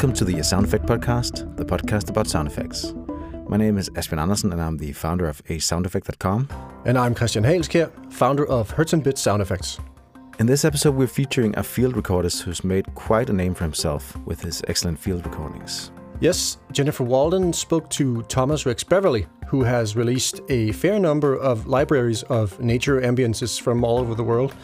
[0.00, 2.94] Welcome to the Sound Effect Podcast, the podcast about sound effects.
[3.46, 6.48] My name is Esben Andersen, and I'm the founder of asoundeffect.com.
[6.86, 9.78] And I'm Christian Haleskjær, founder of Hertz and Bit Sound Effects.
[10.38, 14.16] In this episode, we're featuring a field recordist who's made quite a name for himself
[14.24, 15.92] with his excellent field recordings.
[16.20, 21.66] Yes, Jennifer Walden spoke to Thomas Rex Beverly, who has released a fair number of
[21.66, 24.54] libraries of nature ambiences from all over the world,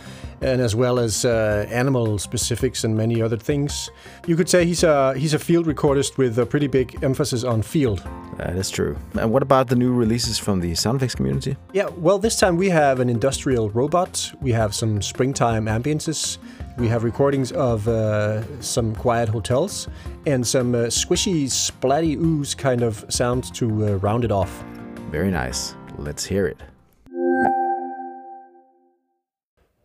[0.40, 3.90] and as well as uh, animal specifics and many other things.
[4.28, 7.62] You could say he's a he's a field recordist with a pretty big emphasis on
[7.62, 8.00] field.
[8.36, 8.96] That is true.
[9.18, 11.56] And what about the new releases from the sound effects community?
[11.72, 14.32] Yeah, well, this time we have an industrial robot.
[14.40, 16.38] We have some springtime ambiences.
[16.78, 19.88] We have recordings of uh, some quiet hotels
[20.26, 24.62] and some uh, squishy, splatty ooze kind of sounds to uh, round it off.
[25.16, 25.74] Very nice.
[25.96, 26.62] Let's hear it.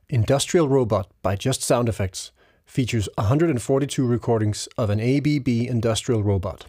[0.10, 2.34] Industrial Robot by Just Sound Effects
[2.66, 6.66] features 142 recordings of an ABB industrial robot.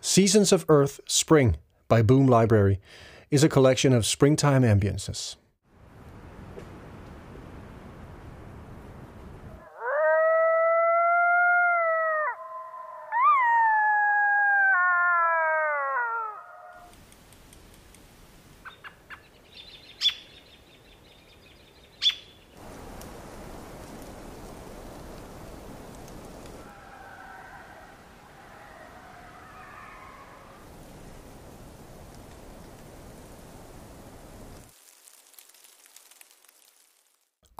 [0.00, 2.80] Seasons of Earth Spring by Boom Library
[3.30, 5.36] is a collection of springtime ambiences.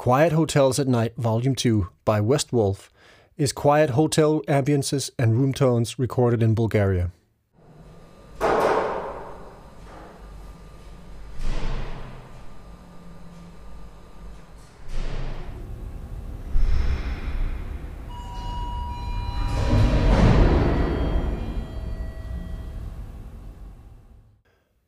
[0.07, 2.93] Quiet Hotels at Night, Volume 2 by West Wolf
[3.37, 7.11] is quiet hotel ambiances and room tones recorded in Bulgaria.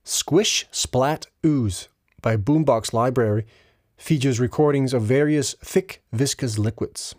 [0.05, 1.89] Squish Splat Ooze
[2.23, 3.47] by Boombox Library
[3.99, 7.15] features recordings of various thick, viscous liquids.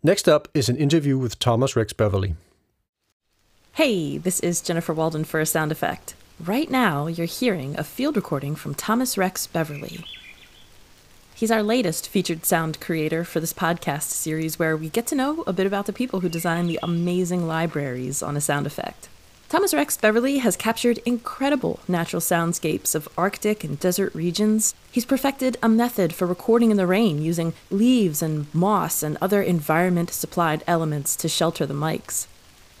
[0.00, 2.34] Next up is an interview with Thomas Rex Beverly.
[3.72, 6.14] Hey, this is Jennifer Walden for a sound effect.
[6.44, 10.04] Right now, you're hearing a field recording from Thomas Rex Beverly.
[11.34, 15.42] He's our latest featured sound creator for this podcast series where we get to know
[15.48, 19.08] a bit about the people who design the amazing libraries on a sound effect.
[19.48, 24.76] Thomas Rex Beverly has captured incredible natural soundscapes of Arctic and desert regions.
[24.92, 29.42] He's perfected a method for recording in the rain using leaves and moss and other
[29.42, 32.28] environment supplied elements to shelter the mics.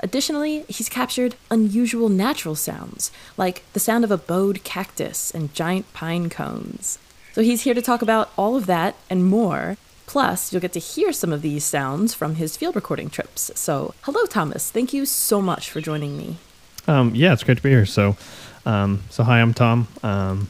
[0.00, 5.92] Additionally, he's captured unusual natural sounds, like the sound of a bowed cactus and giant
[5.92, 6.98] pine cones.
[7.32, 9.76] So he's here to talk about all of that and more.
[10.06, 13.50] Plus, you'll get to hear some of these sounds from his field recording trips.
[13.54, 14.70] So, hello, Thomas.
[14.70, 16.38] Thank you so much for joining me.
[16.86, 17.84] Um, yeah, it's great to be here.
[17.84, 18.16] So,
[18.64, 19.86] um, so hi, I'm Tom.
[20.02, 20.48] Um,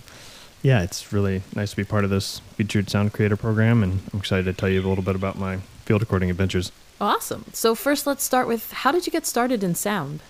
[0.62, 4.20] yeah, it's really nice to be part of this featured sound creator program, and I'm
[4.20, 6.70] excited to tell you a little bit about my field recording adventures.
[7.00, 7.44] Awesome.
[7.52, 10.20] So, first, let's start with how did you get started in sound?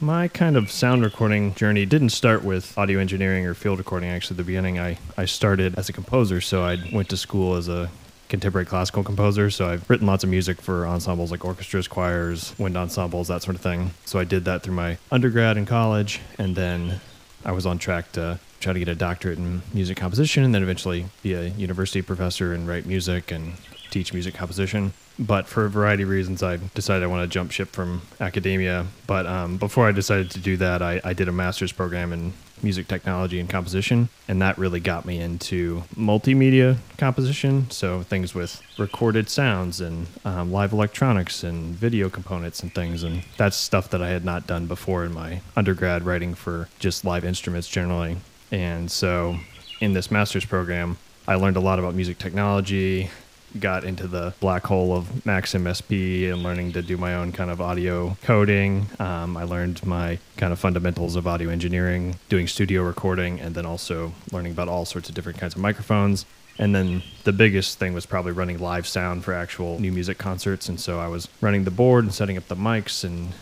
[0.00, 4.08] My kind of sound recording journey didn't start with audio engineering or field recording.
[4.08, 6.40] Actually, at the beginning, I, I started as a composer.
[6.40, 7.90] So, I went to school as a
[8.28, 9.50] contemporary classical composer.
[9.50, 13.56] So, I've written lots of music for ensembles like orchestras, choirs, wind ensembles, that sort
[13.56, 13.90] of thing.
[14.04, 16.20] So, I did that through my undergrad and college.
[16.38, 17.00] And then
[17.44, 20.62] I was on track to try to get a doctorate in music composition and then
[20.62, 23.54] eventually be a university professor and write music and
[23.90, 24.92] teach music composition.
[25.20, 28.86] But for a variety of reasons, I decided I want to jump ship from academia.
[29.06, 32.32] But um, before I decided to do that, I, I did a master's program in
[32.62, 34.08] music technology and composition.
[34.28, 37.70] And that really got me into multimedia composition.
[37.70, 43.02] So things with recorded sounds and um, live electronics and video components and things.
[43.02, 47.04] And that's stuff that I had not done before in my undergrad writing for just
[47.04, 48.16] live instruments generally.
[48.50, 49.36] And so
[49.80, 50.96] in this master's program,
[51.28, 53.10] I learned a lot about music technology,
[53.58, 57.50] got into the black hole of Max MSP and learning to do my own kind
[57.50, 58.86] of audio coding.
[58.98, 63.66] Um, I learned my kind of fundamentals of audio engineering, doing studio recording, and then
[63.66, 66.26] also learning about all sorts of different kinds of microphones.
[66.58, 70.68] And then the biggest thing was probably running live sound for actual new music concerts.
[70.68, 73.32] And so I was running the board and setting up the mics and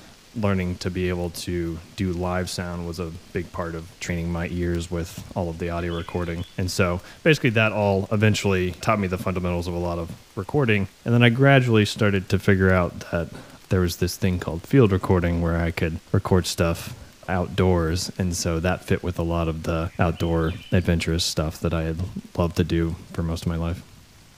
[0.41, 4.49] learning to be able to do live sound was a big part of training my
[4.49, 6.45] ears with all of the audio recording.
[6.57, 10.89] And so basically, that all eventually taught me the fundamentals of a lot of recording.
[11.05, 13.29] And then I gradually started to figure out that
[13.69, 16.95] there was this thing called field recording where I could record stuff
[17.29, 18.11] outdoors.
[18.19, 21.99] And so that fit with a lot of the outdoor adventurous stuff that I had
[22.37, 23.83] loved to do for most of my life.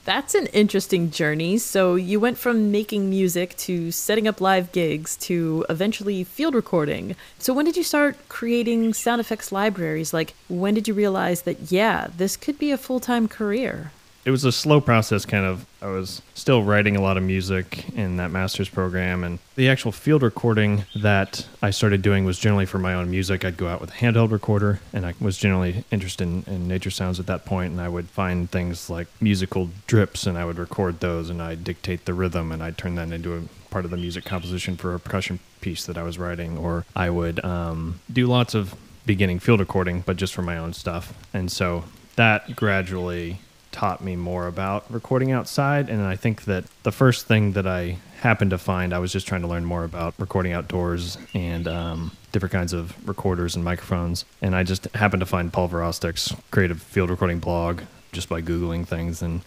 [0.03, 1.59] That's an interesting journey.
[1.59, 7.15] So you went from making music to setting up live gigs to eventually field recording.
[7.37, 10.11] So when did you start creating sound effects libraries?
[10.11, 13.91] Like when did you realize that yeah, this could be a full-time career?
[14.25, 15.65] It was a slow process kind of.
[15.81, 19.91] I was still writing a lot of music in that master's program and the actual
[19.91, 23.43] field recording that i started doing was generally for my own music.
[23.43, 26.91] I'd go out with a handheld recorder and i was generally interested in, in nature
[26.91, 30.59] sounds at that point and i would find things like musical drips and i would
[30.59, 33.41] record those and i'd dictate the rhythm and i'd turn that into a
[33.71, 37.09] part of the music composition for a percussion piece that i was writing or i
[37.09, 38.75] would um, do lots of
[39.05, 41.13] beginning field recording but just for my own stuff.
[41.33, 41.85] And so
[42.15, 43.39] that gradually
[43.71, 45.89] taught me more about recording outside.
[45.89, 49.27] And I think that the first thing that I happened to find, I was just
[49.27, 54.25] trying to learn more about recording outdoors and um, different kinds of recorders and microphones.
[54.41, 57.81] And I just happened to find Paul Virostek's creative field recording blog
[58.11, 59.21] just by Googling things.
[59.21, 59.41] And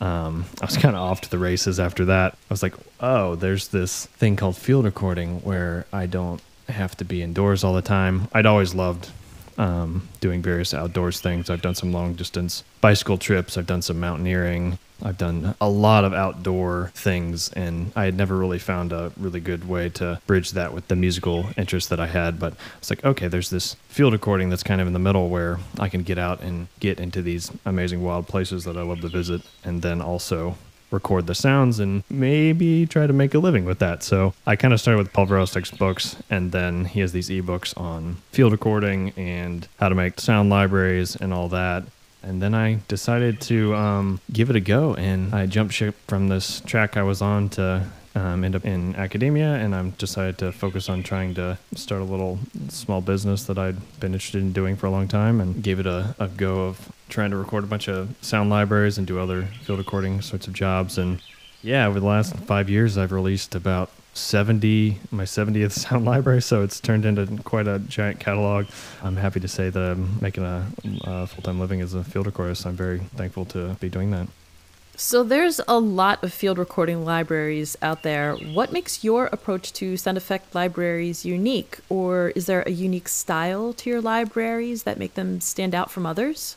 [0.00, 2.32] um, I was kind of off to the races after that.
[2.32, 7.04] I was like, oh, there's this thing called field recording where I don't have to
[7.04, 8.28] be indoors all the time.
[8.32, 9.10] I'd always loved
[9.58, 11.50] um, doing various outdoors things.
[11.50, 13.56] I've done some long distance bicycle trips.
[13.56, 14.78] I've done some mountaineering.
[15.02, 19.40] I've done a lot of outdoor things, and I had never really found a really
[19.40, 22.40] good way to bridge that with the musical interest that I had.
[22.40, 25.58] But it's like, okay, there's this field recording that's kind of in the middle where
[25.78, 29.08] I can get out and get into these amazing wild places that I love to
[29.08, 30.56] visit, and then also
[30.90, 34.02] record the sounds and maybe try to make a living with that.
[34.02, 37.78] So I kind of started with Paul Virostek's books, and then he has these ebooks
[37.78, 41.84] on field recording and how to make sound libraries and all that.
[42.22, 46.28] And then I decided to um, give it a go, and I jumped ship from
[46.28, 50.50] this track I was on to um, end up in academia, and I'm decided to
[50.50, 54.74] focus on trying to start a little small business that I'd been interested in doing
[54.74, 57.66] for a long time, and gave it a, a go of trying to record a
[57.66, 60.96] bunch of sound libraries and do other field recording sorts of jobs.
[60.96, 61.20] And
[61.62, 66.62] yeah, over the last five years, I've released about 70 my 70th sound library so
[66.62, 68.64] it's turned into quite a giant catalog
[69.02, 70.66] i'm happy to say that i'm making a,
[71.04, 74.26] a full-time living as a field recorder so i'm very thankful to be doing that
[74.96, 78.34] so there's a lot of field recording libraries out there.
[78.34, 81.78] What makes your approach to sound effect libraries unique?
[81.88, 86.06] Or is there a unique style to your libraries that make them stand out from
[86.06, 86.56] others?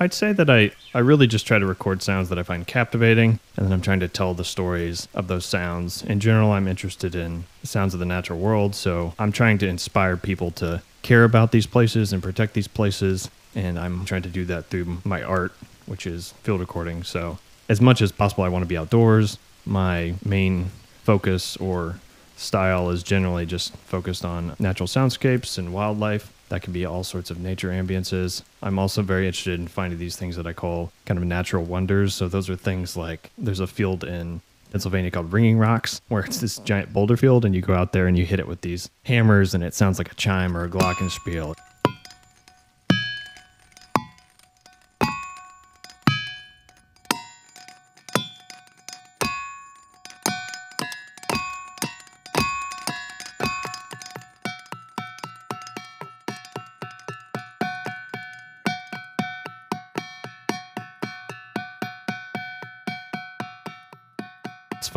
[0.00, 3.40] I'd say that I, I really just try to record sounds that I find captivating,
[3.56, 6.02] and then I'm trying to tell the stories of those sounds.
[6.04, 10.16] In general, I'm interested in sounds of the natural world, so I'm trying to inspire
[10.16, 14.44] people to care about these places and protect these places, and I'm trying to do
[14.44, 15.52] that through my art,
[15.86, 17.02] which is field recording.
[17.02, 17.38] So
[17.68, 19.38] as much as possible, I want to be outdoors.
[19.66, 20.70] My main
[21.04, 22.00] focus or
[22.36, 26.32] style is generally just focused on natural soundscapes and wildlife.
[26.48, 28.42] That can be all sorts of nature ambiances.
[28.62, 32.14] I'm also very interested in finding these things that I call kind of natural wonders.
[32.14, 36.40] So, those are things like there's a field in Pennsylvania called Ringing Rocks, where it's
[36.40, 38.88] this giant boulder field, and you go out there and you hit it with these
[39.04, 41.54] hammers, and it sounds like a chime or a glockenspiel.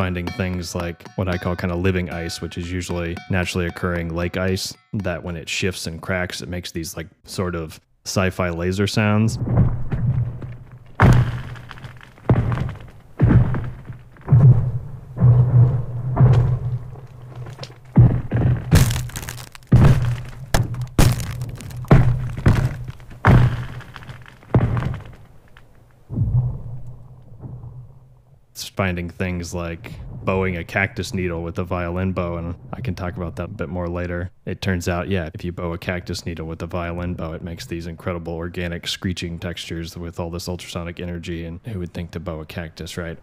[0.01, 4.15] Finding things like what I call kind of living ice, which is usually naturally occurring
[4.15, 8.31] lake ice that when it shifts and cracks, it makes these like sort of sci
[8.31, 9.37] fi laser sounds.
[28.81, 29.91] Finding things like
[30.23, 33.47] bowing a cactus needle with a violin bow, and I can talk about that a
[33.49, 34.31] bit more later.
[34.47, 37.43] It turns out, yeah, if you bow a cactus needle with a violin bow, it
[37.43, 41.45] makes these incredible organic screeching textures with all this ultrasonic energy.
[41.45, 43.19] And who would think to bow a cactus, right?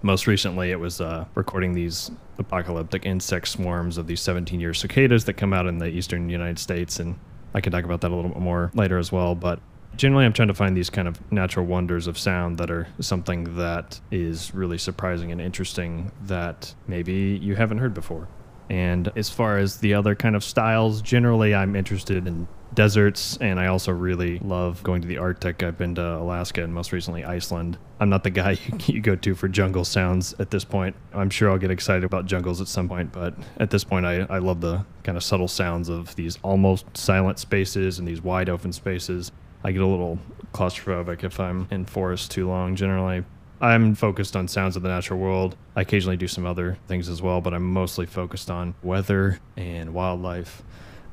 [0.00, 5.26] Most recently, it was uh, recording these apocalyptic insect swarms of these 17 year cicadas
[5.26, 7.00] that come out in the eastern United States.
[7.00, 7.18] And
[7.52, 9.34] I can talk about that a little bit more later as well.
[9.34, 9.60] But
[9.96, 13.56] Generally, I'm trying to find these kind of natural wonders of sound that are something
[13.56, 18.28] that is really surprising and interesting that maybe you haven't heard before.
[18.70, 23.60] And as far as the other kind of styles, generally I'm interested in deserts and
[23.60, 25.62] I also really love going to the Arctic.
[25.62, 27.76] I've been to Alaska and most recently Iceland.
[28.00, 28.56] I'm not the guy
[28.86, 30.96] you go to for jungle sounds at this point.
[31.12, 34.26] I'm sure I'll get excited about jungles at some point, but at this point I,
[34.30, 38.48] I love the kind of subtle sounds of these almost silent spaces and these wide
[38.48, 39.32] open spaces.
[39.64, 40.18] I get a little
[40.52, 43.24] claustrophobic if I'm in forest too long generally.
[43.60, 45.56] I'm focused on sounds of the natural world.
[45.76, 49.94] I occasionally do some other things as well, but I'm mostly focused on weather and
[49.94, 50.62] wildlife.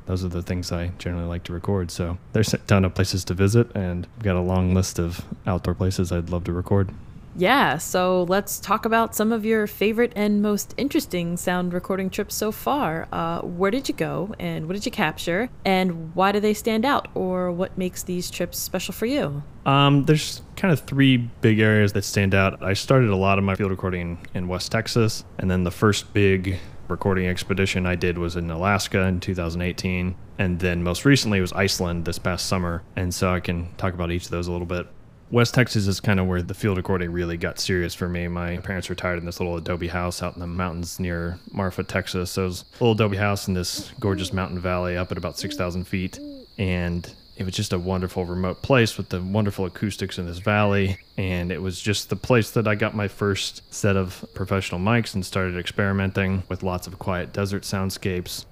[0.07, 1.91] Those are the things I generally like to record.
[1.91, 5.23] So there's a ton of places to visit, and I've got a long list of
[5.45, 6.89] outdoor places I'd love to record.
[7.35, 12.35] Yeah, so let's talk about some of your favorite and most interesting sound recording trips
[12.35, 13.07] so far.
[13.11, 16.85] Uh, where did you go, and what did you capture, and why do they stand
[16.85, 19.43] out, or what makes these trips special for you?
[19.65, 22.63] Um, there's kind of three big areas that stand out.
[22.63, 26.13] I started a lot of my field recording in West Texas, and then the first
[26.13, 26.59] big
[26.89, 30.15] recording expedition I did was in Alaska in 2018.
[30.39, 32.81] And then most recently was Iceland this past summer.
[32.95, 34.87] And so I can talk about each of those a little bit.
[35.31, 38.27] West Texas is kind of where the field recording really got serious for me.
[38.27, 42.31] My parents retired in this little adobe house out in the mountains near Marfa, Texas.
[42.31, 45.37] So it was a little adobe house in this gorgeous mountain valley up at about
[45.37, 46.19] 6,000 feet.
[46.57, 50.97] And it was just a wonderful remote place with the wonderful acoustics in this valley.
[51.15, 55.13] And it was just the place that I got my first set of professional mics
[55.13, 58.45] and started experimenting with lots of quiet desert soundscapes.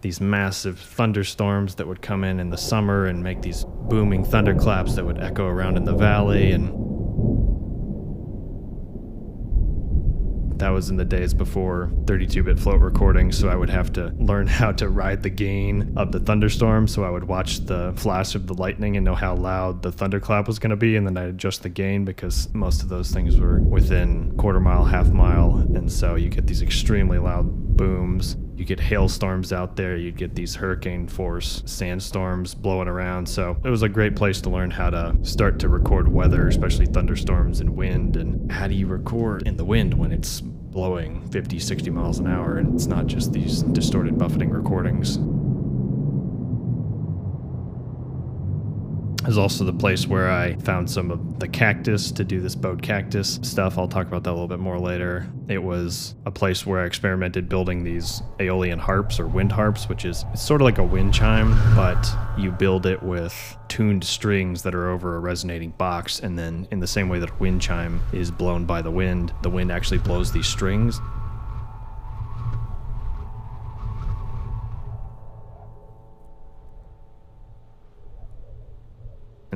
[0.00, 4.94] These massive thunderstorms that would come in in the summer and make these booming thunderclaps
[4.94, 6.70] that would echo around in the valley and
[10.60, 14.12] That was in the days before 32 bit float recording, so I would have to
[14.18, 16.86] learn how to ride the gain of the thunderstorm.
[16.86, 20.46] So I would watch the flash of the lightning and know how loud the thunderclap
[20.46, 23.40] was going to be, and then I'd adjust the gain because most of those things
[23.40, 27.46] were within quarter mile, half mile, and so you get these extremely loud
[27.78, 33.26] booms you get hailstorms out there, you'd get these hurricane force sandstorms blowing around.
[33.26, 36.84] So it was a great place to learn how to start to record weather, especially
[36.84, 38.16] thunderstorms and wind.
[38.16, 42.26] And how do you record in the wind when it's blowing 50, 60 miles an
[42.26, 45.18] hour and it's not just these distorted buffeting recordings?
[49.26, 52.82] Is also the place where I found some of the cactus to do this bowed
[52.82, 53.78] cactus stuff.
[53.78, 55.28] I'll talk about that a little bit more later.
[55.48, 60.04] It was a place where I experimented building these aeolian harps or wind harps, which
[60.04, 62.08] is it's sort of like a wind chime, but
[62.38, 66.20] you build it with tuned strings that are over a resonating box.
[66.20, 69.32] And then, in the same way that a wind chime is blown by the wind,
[69.42, 71.00] the wind actually blows these strings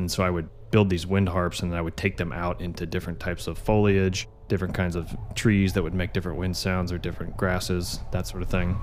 [0.05, 2.85] And so I would build these wind harps and I would take them out into
[2.85, 6.99] different types of foliage, different kinds of trees that would make different wind sounds or
[6.99, 8.77] different grasses, that sort of thing.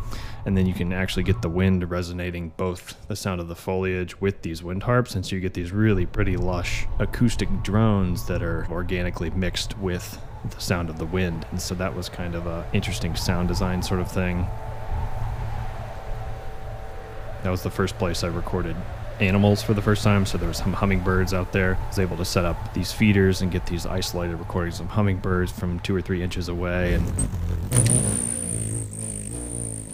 [0.47, 4.19] And then you can actually get the wind resonating both the sound of the foliage
[4.19, 5.13] with these wind harps.
[5.13, 10.19] And so you get these really pretty lush acoustic drones that are organically mixed with
[10.49, 11.45] the sound of the wind.
[11.51, 14.47] And so that was kind of a interesting sound design sort of thing.
[17.43, 18.75] That was the first place I recorded
[19.21, 20.25] animals for the first time.
[20.25, 21.75] So there was some hummingbirds out there.
[21.75, 25.51] I was able to set up these feeders and get these isolated recordings of hummingbirds
[25.51, 27.05] from two or three inches away and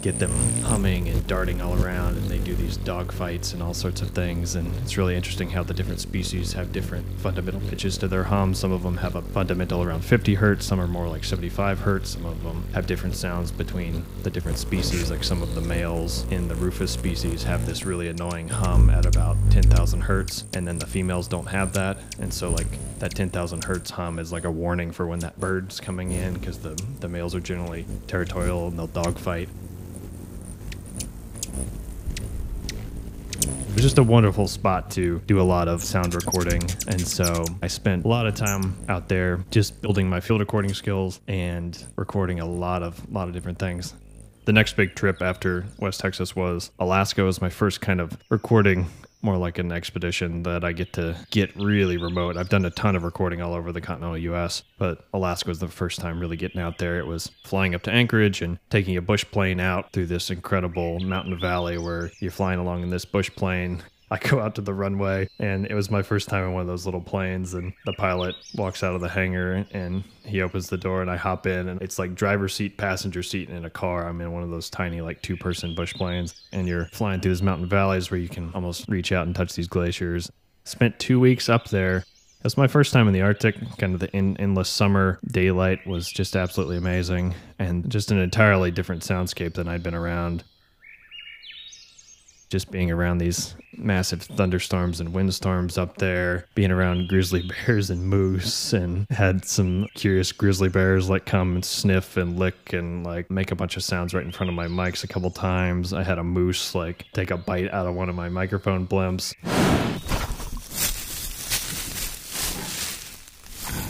[0.08, 3.74] get them humming and darting all around and they do these dog fights and all
[3.74, 7.98] sorts of things and it's really interesting how the different species have different fundamental pitches
[7.98, 8.54] to their hum.
[8.54, 12.08] Some of them have a fundamental around 50 hertz some are more like 75 hertz
[12.08, 16.24] some of them have different sounds between the different species like some of the males
[16.30, 20.78] in the rufous species have this really annoying hum at about 10,000 hertz and then
[20.78, 22.66] the females don't have that and so like
[22.98, 26.58] that 10,000 hertz hum is like a warning for when that bird's coming in because
[26.60, 29.50] the, the males are generally territorial and they'll dogfight
[33.78, 36.60] was just a wonderful spot to do a lot of sound recording.
[36.88, 40.74] And so I spent a lot of time out there just building my field recording
[40.74, 43.94] skills and recording a lot of lot of different things.
[44.46, 48.88] The next big trip after West Texas was Alaska was my first kind of recording
[49.22, 52.36] more like an expedition that I get to get really remote.
[52.36, 55.68] I've done a ton of recording all over the continental US, but Alaska was the
[55.68, 56.98] first time really getting out there.
[56.98, 61.00] It was flying up to Anchorage and taking a bush plane out through this incredible
[61.00, 64.72] mountain valley where you're flying along in this bush plane I go out to the
[64.72, 67.54] runway, and it was my first time in one of those little planes.
[67.54, 71.16] And the pilot walks out of the hangar and he opens the door, and I
[71.16, 74.08] hop in, and it's like driver seat, passenger seat in a car.
[74.08, 77.32] I'm in one of those tiny, like two person bush planes, and you're flying through
[77.32, 80.30] these mountain valleys where you can almost reach out and touch these glaciers.
[80.64, 81.98] Spent two weeks up there.
[81.98, 83.56] It was my first time in the Arctic.
[83.78, 88.70] Kind of the in, endless summer daylight was just absolutely amazing, and just an entirely
[88.70, 90.44] different soundscape than I'd been around
[92.48, 98.06] just being around these massive thunderstorms and windstorms up there, being around grizzly bears and
[98.06, 103.30] moose, and had some curious grizzly bears like come and sniff and lick and like
[103.30, 105.92] make a bunch of sounds right in front of my mics a couple times.
[105.92, 109.34] I had a moose like take a bite out of one of my microphone blimps.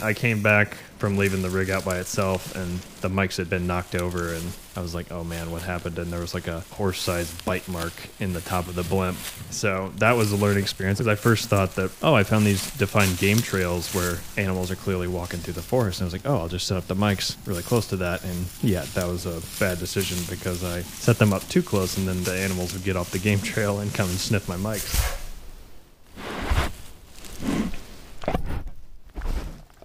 [0.01, 3.65] I came back from leaving the rig out by itself, and the mics had been
[3.65, 6.59] knocked over, and I was like, "Oh man, what happened?" And there was like a
[6.71, 9.17] horse-sized bite mark in the top of the blimp.
[9.49, 10.99] So that was a learning experience.
[10.99, 14.75] Because I first thought that, "Oh, I found these defined game trails where animals are
[14.75, 16.95] clearly walking through the forest." And I was like, "Oh, I'll just set up the
[16.95, 21.17] mics really close to that." And yeah, that was a bad decision because I set
[21.17, 23.93] them up too close, and then the animals would get off the game trail and
[23.93, 25.27] come and sniff my mics.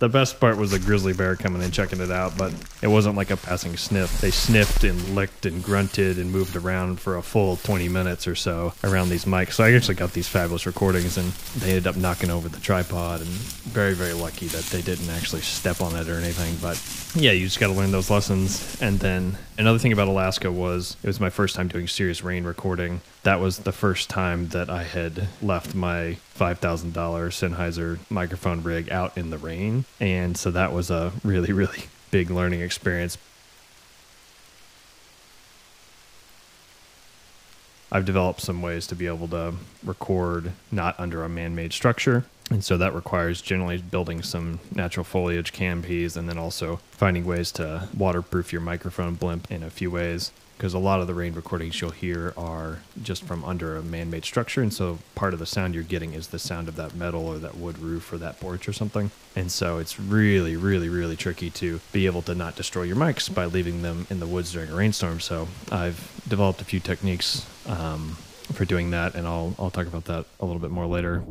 [0.04, 3.16] The best part was a grizzly bear coming and checking it out, but it wasn't
[3.16, 4.20] like a passing sniff.
[4.20, 8.34] They sniffed and licked and grunted and moved around for a full 20 minutes or
[8.34, 9.54] so around these mics.
[9.54, 13.22] So I actually got these fabulous recordings, and they ended up knocking over the tripod.
[13.22, 16.54] And very, very lucky that they didn't actually step on it or anything.
[16.60, 16.78] But
[17.18, 18.76] yeah, you just got to learn those lessons.
[18.82, 22.44] And then another thing about Alaska was it was my first time doing serious rain
[22.44, 23.00] recording.
[23.22, 29.16] That was the first time that I had left my $5,000 Sennheiser microphone rig out
[29.16, 29.84] in the rain.
[30.00, 33.18] And so that was a really, really big learning experience.
[37.92, 42.24] I've developed some ways to be able to record not under a man made structure.
[42.50, 47.50] And so that requires generally building some natural foliage canopies and then also finding ways
[47.52, 50.30] to waterproof your microphone blimp in a few ways.
[50.56, 54.24] Because a lot of the rain recordings you'll hear are just from under a man-made
[54.24, 57.26] structure and so part of the sound you're getting is the sound of that metal
[57.26, 59.10] or that wood roof or that porch or something.
[59.34, 63.34] And so it's really really really tricky to be able to not destroy your mics
[63.34, 65.18] by leaving them in the woods during a rainstorm.
[65.18, 68.16] So i've developed a few techniques um,
[68.52, 71.24] for doing that and I'll, I'll talk about that a little bit more later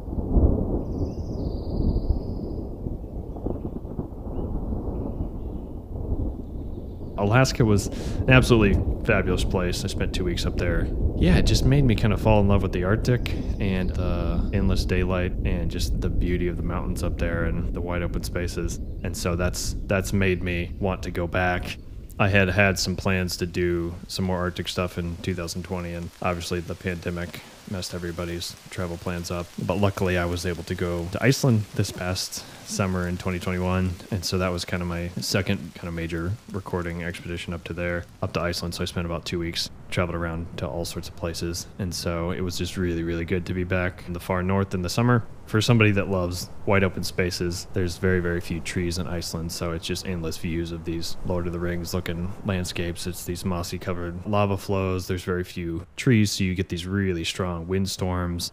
[7.17, 9.83] Alaska was an absolutely fabulous place.
[9.83, 10.87] I spent two weeks up there.
[11.15, 14.49] Yeah, it just made me kind of fall in love with the Arctic and the
[14.53, 18.23] endless daylight and just the beauty of the mountains up there and the wide open
[18.23, 18.77] spaces.
[19.03, 21.77] And so that's that's made me want to go back.
[22.19, 26.59] I had had some plans to do some more Arctic stuff in 2020, and obviously
[26.59, 29.47] the pandemic messed everybody's travel plans up.
[29.57, 34.25] But luckily, I was able to go to Iceland this past summer in 2021, and
[34.25, 38.05] so that was kind of my second kind of major recording expedition up to there,
[38.21, 38.75] up to Iceland.
[38.75, 42.31] So I spent about two weeks, traveled around to all sorts of places, and so
[42.31, 44.89] it was just really, really good to be back in the far north in the
[44.89, 45.23] summer.
[45.45, 49.71] For somebody that loves wide open spaces, there's very, very few trees in Iceland, so
[49.71, 53.05] it's just endless views of these Lord of the Rings looking landscapes.
[53.07, 55.07] It's these mossy covered lava flows.
[55.07, 58.51] There's very few trees, so you get these really strong windstorms.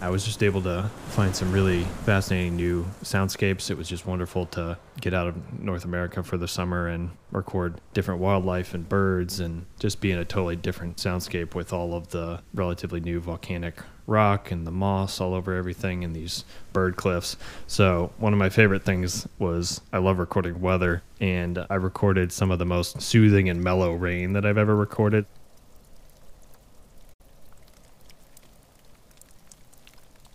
[0.00, 3.68] I was just able to find some really fascinating new soundscapes.
[3.68, 7.80] It was just wonderful to get out of North America for the summer and record
[7.94, 12.08] different wildlife and birds and just be in a totally different soundscape with all of
[12.08, 17.36] the relatively new volcanic rock and the moss all over everything and these bird cliffs.
[17.66, 22.50] So, one of my favorite things was I love recording weather and I recorded some
[22.52, 25.26] of the most soothing and mellow rain that I've ever recorded.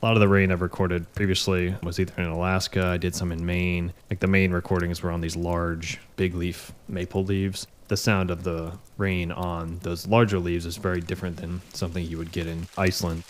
[0.03, 3.31] A lot of the rain I've recorded previously was either in Alaska, I did some
[3.31, 3.93] in Maine.
[4.09, 7.67] Like the Maine recordings were on these large big leaf maple leaves.
[7.87, 12.17] The sound of the rain on those larger leaves is very different than something you
[12.17, 13.23] would get in Iceland.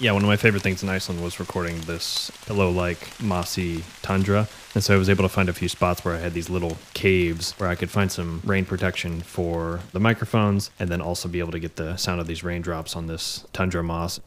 [0.00, 4.48] Yeah, one of my favorite things in Iceland was recording this pillow-like mossy tundra.
[4.74, 6.78] And so I was able to find a few spots where I had these little
[6.94, 11.38] caves where I could find some rain protection for the microphones and then also be
[11.38, 14.20] able to get the sound of these raindrops on this tundra moss.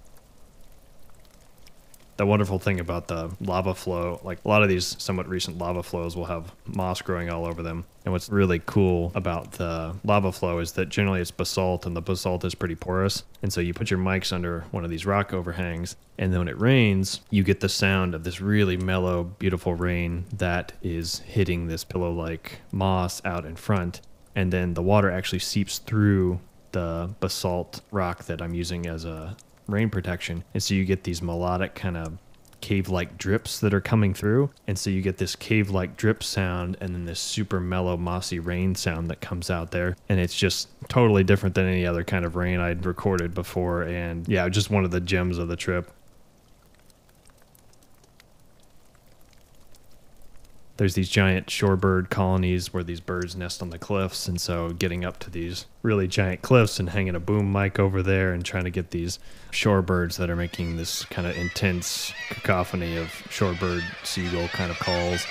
[2.18, 5.84] The wonderful thing about the lava flow, like a lot of these somewhat recent lava
[5.84, 7.86] flows will have moss growing all over them.
[8.06, 12.02] And what's really cool about the lava flow is that generally it's basalt and the
[12.02, 13.24] basalt is pretty porous.
[13.42, 16.48] And so you put your mics under one of these rock overhangs, and then when
[16.48, 21.68] it rains, you get the sound of this really mellow, beautiful rain that is hitting
[21.68, 24.02] this pillow like moss out in front.
[24.36, 26.40] And then the water actually seeps through
[26.72, 30.44] the basalt rock that I'm using as a rain protection.
[30.54, 32.18] And so you get these melodic kind of
[32.64, 34.50] cave like drips that are coming through.
[34.68, 38.40] And so you get this cave like drip sound and then this super mellow, mossy
[38.40, 39.98] rain sound that comes out there.
[40.08, 43.84] And it's just totally different than any other kind of rain I'd recorded before.
[43.84, 45.92] And yeah, just one of the gems of the trip.
[50.78, 54.28] There's these giant shorebird colonies where these birds nest on the cliffs.
[54.28, 58.02] And so getting up to these really giant cliffs and hanging a boom mic over
[58.02, 59.20] there and trying to get these
[59.52, 65.26] shorebirds that are making this kind of intense cacophony of shorebird seagull kind of calls.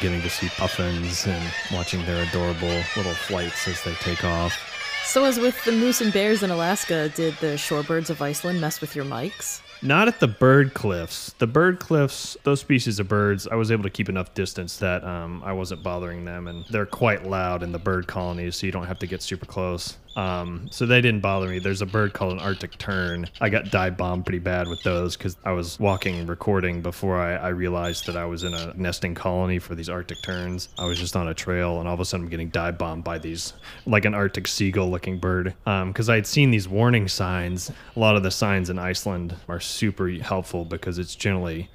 [0.00, 4.69] Getting to see puffins and watching their adorable little flights as they take off
[5.10, 8.80] so, as with the moose and bears in Alaska, did the shorebirds of Iceland mess
[8.80, 9.60] with your mics?
[9.82, 11.34] Not at the bird cliffs.
[11.38, 15.02] The bird cliffs, those species of birds, I was able to keep enough distance that
[15.02, 18.72] um, I wasn't bothering them, and they're quite loud in the bird colonies, so you
[18.72, 19.96] don't have to get super close.
[20.20, 21.60] Um, so they didn't bother me.
[21.60, 23.26] There's a bird called an Arctic tern.
[23.40, 27.36] I got dive bombed pretty bad with those because I was walking recording before I,
[27.36, 30.68] I, realized that I was in a nesting colony for these Arctic terns.
[30.78, 33.02] I was just on a trail, and all of a sudden I'm getting dive bombed
[33.02, 33.54] by these,
[33.86, 35.54] like an Arctic seagull looking bird.
[35.64, 37.70] Because um, I had seen these warning signs.
[37.96, 41.70] A lot of the signs in Iceland are super helpful because it's generally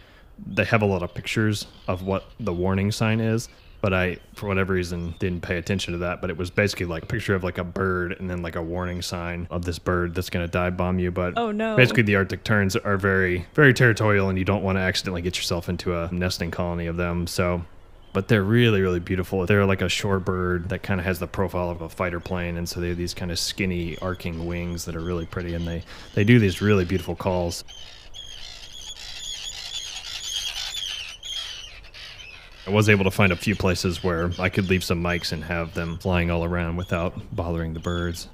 [0.46, 3.50] they have a lot of pictures of what the warning sign is
[3.86, 6.20] but I, for whatever reason, didn't pay attention to that.
[6.20, 8.62] But it was basically like a picture of like a bird and then like a
[8.64, 11.12] warning sign of this bird that's going to dive bomb you.
[11.12, 14.78] But oh no, basically the Arctic terns are very, very territorial, and you don't want
[14.78, 17.28] to accidentally get yourself into a nesting colony of them.
[17.28, 17.64] So
[18.12, 21.70] but they're really really beautiful they're like a shorebird that kind of has the profile
[21.70, 24.96] of a fighter plane and so they have these kind of skinny arcing wings that
[24.96, 27.66] are really pretty and they they do these really beautiful calls
[32.68, 35.44] I was able to find a few places where I could leave some mics and
[35.44, 38.28] have them flying all around without bothering the birds.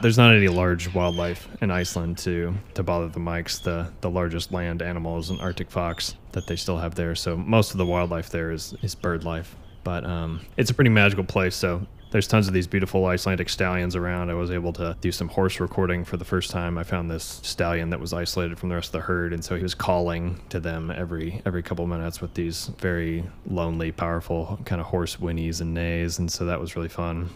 [0.00, 3.62] There's not any large wildlife in Iceland to, to bother the mics.
[3.62, 7.14] The the largest land animal is an Arctic fox that they still have there.
[7.14, 9.56] So most of the wildlife there is, is bird life.
[9.82, 11.56] But um, it's a pretty magical place.
[11.56, 14.30] So there's tons of these beautiful Icelandic stallions around.
[14.30, 16.78] I was able to do some horse recording for the first time.
[16.78, 19.56] I found this stallion that was isolated from the rest of the herd, and so
[19.56, 24.80] he was calling to them every every couple minutes with these very lonely, powerful kind
[24.80, 27.30] of horse whinnies and neighs, and so that was really fun.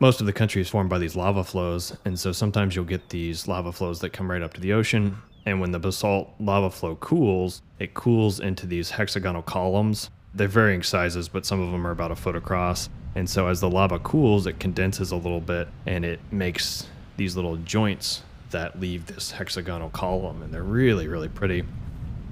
[0.00, 3.10] most of the country is formed by these lava flows, and so sometimes you'll get
[3.10, 6.70] these lava flows that come right up to the ocean, and when the basalt lava
[6.70, 10.10] flow cools, it cools into these hexagonal columns.
[10.34, 12.88] They're varying sizes, but some of them are about a foot across.
[13.14, 17.34] And so as the lava cools, it condenses a little bit and it makes these
[17.36, 20.42] little joints that leave this hexagonal column.
[20.42, 21.64] And they're really, really pretty.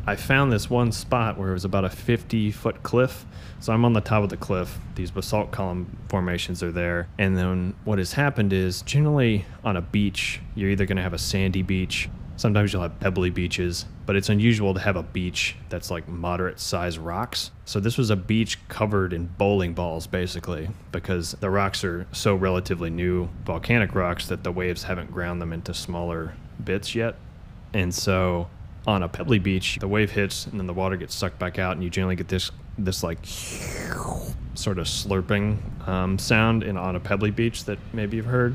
[0.07, 3.27] I found this one spot where it was about a 50 foot cliff.
[3.61, 4.79] So I'm on the top of the cliff.
[4.95, 7.09] These basalt column formations are there.
[7.19, 11.13] And then what has happened is generally on a beach, you're either going to have
[11.13, 15.57] a sandy beach Sometimes you'll have pebbly beaches, but it's unusual to have a beach
[15.71, 17.51] that's like moderate size rocks.
[17.65, 22.37] So this was a beach covered in bowling balls basically because the rocks are so
[22.37, 27.17] relatively new volcanic rocks that the waves haven't ground them into smaller bits yet.
[27.75, 28.49] And so
[28.87, 31.73] on a pebbly beach, the wave hits and then the water gets sucked back out
[31.73, 33.19] and you generally get this this like
[34.55, 38.55] sort of slurping um, sound in on a pebbly beach that maybe you've heard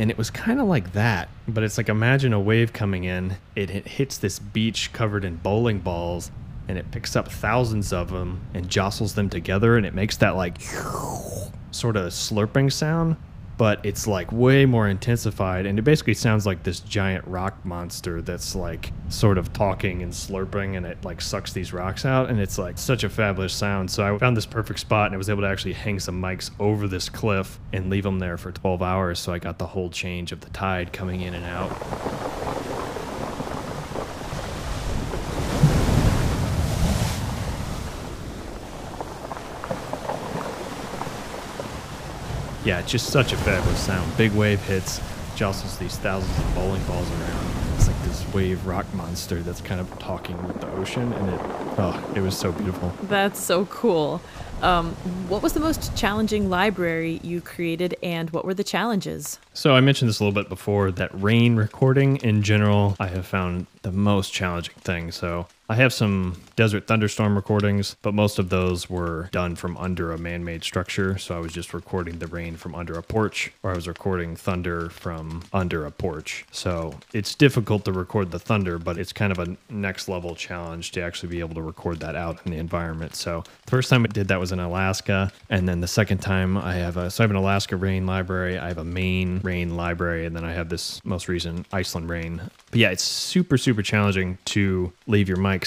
[0.00, 3.36] and it was kind of like that but it's like imagine a wave coming in
[3.54, 6.30] it, it hits this beach covered in bowling balls
[6.68, 10.34] and it picks up thousands of them and jostles them together and it makes that
[10.36, 10.60] like
[11.70, 13.14] sort of slurping sound
[13.60, 18.22] but it's like way more intensified and it basically sounds like this giant rock monster
[18.22, 22.40] that's like sort of talking and slurping and it like sucks these rocks out and
[22.40, 23.90] it's like such a fabulous sound.
[23.90, 26.50] So i found this perfect spot and i was able to actually hang some mics
[26.58, 29.90] over this cliff and leave them there for 12 hours so i got the whole
[29.90, 32.79] change of the tide coming in and out
[42.64, 44.16] yeah, it's just such a fabulous sound.
[44.16, 45.00] Big wave hits,
[45.36, 47.46] jostles these thousands of bowling balls around.
[47.76, 51.40] It's like this wave rock monster that's kind of talking with the ocean, and it
[51.78, 52.92] oh, it was so beautiful.
[53.04, 54.20] That's so cool.
[54.60, 54.92] Um,
[55.28, 59.38] what was the most challenging library you created, and what were the challenges?
[59.54, 60.90] So I mentioned this a little bit before.
[60.90, 65.12] That rain recording in general, I have found the most challenging thing.
[65.12, 70.10] So I have some desert thunderstorm recordings, but most of those were done from under
[70.10, 71.16] a man made structure.
[71.16, 74.34] So I was just recording the rain from under a porch, or I was recording
[74.34, 76.44] thunder from under a porch.
[76.50, 80.90] So it's difficult to record the thunder, but it's kind of a next level challenge
[80.90, 83.14] to actually be able to record that out in the environment.
[83.14, 85.30] So the first time I did that was in Alaska.
[85.50, 88.58] And then the second time I have a, so I have an Alaska rain library,
[88.58, 92.42] I have a Maine rain library, and then I have this most recent Iceland rain.
[92.72, 95.59] But yeah, it's super, super challenging to leave your mic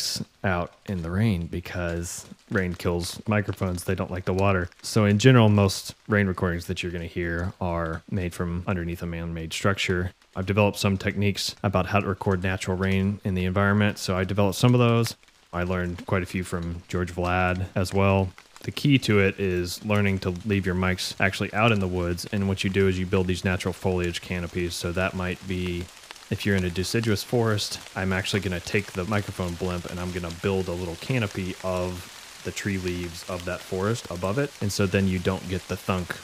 [0.44, 3.84] out in the rain because rain kills microphones.
[3.84, 4.70] They don't like the water.
[4.82, 9.02] So, in general, most rain recordings that you're going to hear are made from underneath
[9.02, 10.12] a man made structure.
[10.36, 13.98] I've developed some techniques about how to record natural rain in the environment.
[13.98, 15.16] So, I developed some of those.
[15.52, 18.30] I learned quite a few from George Vlad as well.
[18.64, 22.26] The key to it is learning to leave your mics actually out in the woods.
[22.32, 24.74] And what you do is you build these natural foliage canopies.
[24.74, 25.84] So that might be
[26.30, 30.00] if you're in a deciduous forest, I'm actually going to take the microphone blimp and
[30.00, 34.38] I'm going to build a little canopy of the tree leaves of that forest above
[34.38, 34.52] it.
[34.62, 36.16] And so then you don't get the thunk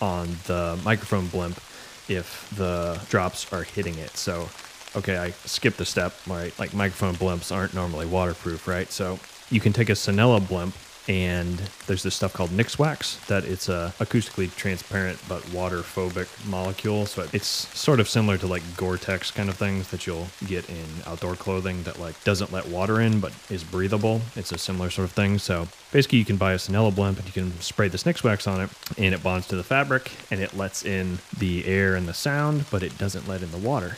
[0.00, 1.60] on the microphone blimp
[2.08, 4.16] if the drops are hitting it.
[4.16, 4.48] So,
[4.96, 6.56] okay, I skipped a step, right?
[6.58, 8.90] Like microphone blimps aren't normally waterproof, right?
[8.90, 9.18] So
[9.50, 10.74] you can take a Cinela blimp
[11.08, 17.06] and there's this stuff called Nikwax that it's a acoustically transparent but water phobic molecule.
[17.06, 20.86] So it's sort of similar to like Gore-Tex kind of things that you'll get in
[21.06, 24.20] outdoor clothing that like doesn't let water in but is breathable.
[24.36, 25.38] It's a similar sort of thing.
[25.38, 28.60] So basically, you can buy a Cinela blimp and you can spray this Nikwax on
[28.60, 32.14] it, and it bonds to the fabric and it lets in the air and the
[32.14, 33.96] sound, but it doesn't let in the water.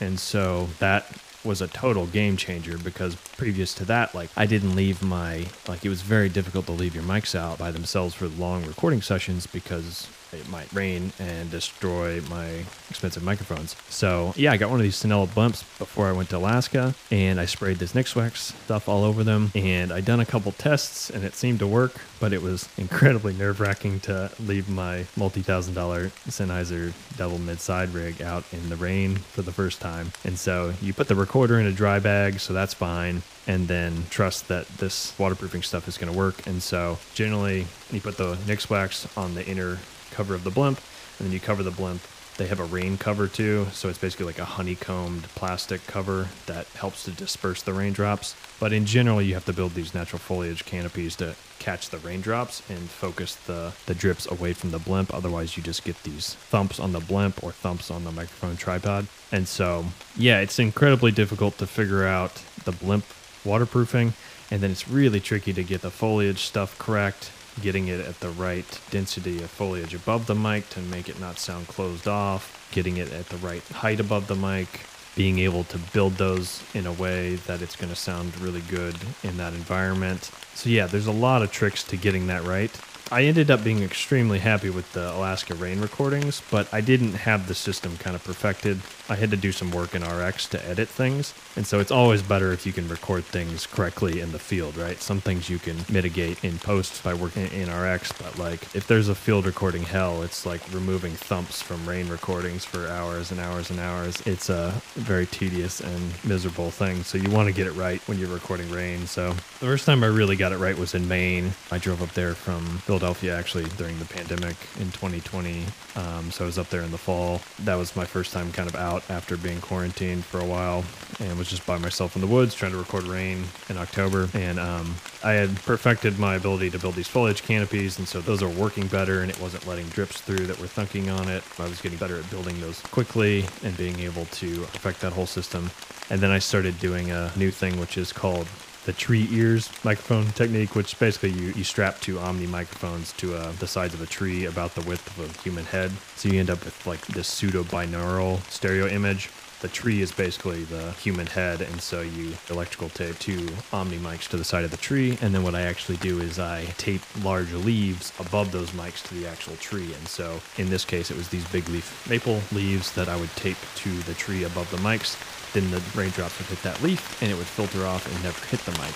[0.00, 1.06] And so that
[1.44, 5.84] was a total game changer because previous to that, like I didn't leave my like
[5.84, 9.46] it was very difficult to leave your mics out by themselves for long recording sessions
[9.46, 13.76] because it might rain and destroy my expensive microphones.
[13.88, 17.40] So yeah, I got one of these Cinela bumps before I went to Alaska, and
[17.40, 19.50] I sprayed this Nikwax stuff all over them.
[19.54, 23.34] And I done a couple tests, and it seemed to work, but it was incredibly
[23.34, 28.68] nerve wracking to leave my multi thousand dollar Sennheiser double mid side rig out in
[28.68, 30.12] the rain for the first time.
[30.24, 34.04] And so you put the recorder in a dry bag, so that's fine and then
[34.10, 36.46] trust that this waterproofing stuff is going to work.
[36.46, 39.78] And so generally, you put the Nikwax on the inner
[40.14, 40.80] cover of the blimp,
[41.18, 42.00] and then you cover the blimp.
[42.36, 46.66] They have a rain cover too, so it's basically like a honeycombed plastic cover that
[46.68, 48.34] helps to disperse the raindrops.
[48.58, 52.68] But in general, you have to build these natural foliage canopies to catch the raindrops
[52.68, 55.14] and focus the, the drips away from the blimp.
[55.14, 59.06] Otherwise, you just get these thumps on the blimp or thumps on the microphone tripod.
[59.30, 59.84] And so,
[60.16, 63.04] yeah, it's incredibly difficult to figure out the blimp
[63.44, 64.12] waterproofing.
[64.50, 68.30] And then it's really tricky to get the foliage stuff correct getting it at the
[68.30, 72.96] right density of foliage above the mic to make it not sound closed off, getting
[72.96, 74.80] it at the right height above the mic,
[75.14, 78.96] being able to build those in a way that it's going to sound really good
[79.22, 80.30] in that environment.
[80.54, 82.70] So, yeah, there's a lot of tricks to getting that right.
[83.12, 87.46] I ended up being extremely happy with the Alaska rain recordings, but I didn't have
[87.46, 88.80] the system kind of perfected.
[89.08, 91.34] I had to do some work in RX to edit things.
[91.56, 95.00] And so it's always better if you can record things correctly in the field, right?
[95.00, 99.08] Some things you can mitigate in post by working in RX, but like if there's
[99.08, 103.70] a field recording hell, it's like removing thumps from rain recordings for hours and hours
[103.70, 104.22] and hours.
[104.26, 107.02] It's a very tedious and miserable thing.
[107.02, 109.06] So you want to get it right when you're recording rain.
[109.06, 111.52] So the first time I really got it right was in Maine.
[111.70, 115.64] I drove up there from Philadelphia actually during the pandemic in 2020.
[115.96, 117.40] Um, so I was up there in the fall.
[117.64, 120.84] That was my first time kind of out after being quarantined for a while
[121.18, 124.28] and was just by myself in the woods trying to record rain in October.
[124.32, 128.44] And um, I had perfected my ability to build these foliage canopies, and so those
[128.44, 131.42] are working better, and it wasn't letting drips through that were thunking on it.
[131.58, 135.26] I was getting better at building those quickly and being able to perfect that whole
[135.26, 135.68] system.
[136.10, 138.46] And then I started doing a new thing, which is called
[138.84, 143.52] the tree ears microphone technique, which basically you, you strap two Omni microphones to uh,
[143.52, 145.90] the sides of a tree about the width of a human head.
[146.16, 149.30] So you end up with like this pseudo binaural stereo image.
[149.60, 154.28] The tree is basically the human head, and so you electrical tape two Omni mics
[154.28, 155.16] to the side of the tree.
[155.22, 159.14] And then what I actually do is I tape large leaves above those mics to
[159.14, 159.94] the actual tree.
[159.94, 163.30] And so in this case, it was these big leaf maple leaves that I would
[163.36, 165.16] tape to the tree above the mics
[165.54, 168.60] then the raindrops would hit that leaf and it would filter off and never hit
[168.60, 168.94] the mic.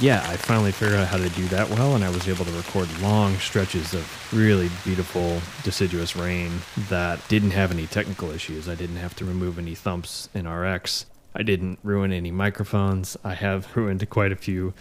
[0.00, 2.50] yeah, I finally figured out how to do that well, and I was able to
[2.52, 8.66] record long stretches of really beautiful deciduous rain that didn't have any technical issues.
[8.66, 11.04] I didn't have to remove any thumps in RX.
[11.34, 13.18] I didn't ruin any microphones.
[13.22, 14.72] I have ruined quite a few.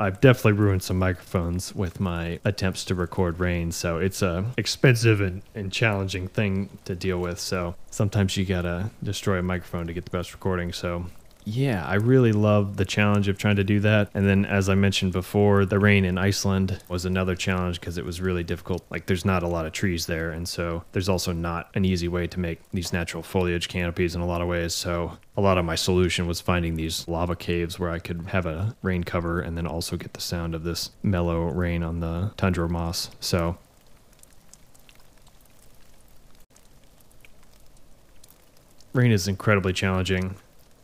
[0.00, 5.20] I've definitely ruined some microphones with my attempts to record rain, so it's a expensive
[5.20, 7.40] and, and challenging thing to deal with.
[7.40, 10.72] So sometimes you gotta destroy a microphone to get the best recording.
[10.72, 11.06] So
[11.48, 14.10] yeah, I really love the challenge of trying to do that.
[14.12, 18.04] And then, as I mentioned before, the rain in Iceland was another challenge because it
[18.04, 18.84] was really difficult.
[18.90, 20.30] Like, there's not a lot of trees there.
[20.30, 24.20] And so, there's also not an easy way to make these natural foliage canopies in
[24.20, 24.74] a lot of ways.
[24.74, 28.44] So, a lot of my solution was finding these lava caves where I could have
[28.44, 32.30] a rain cover and then also get the sound of this mellow rain on the
[32.36, 33.10] tundra moss.
[33.20, 33.56] So,
[38.92, 40.36] rain is incredibly challenging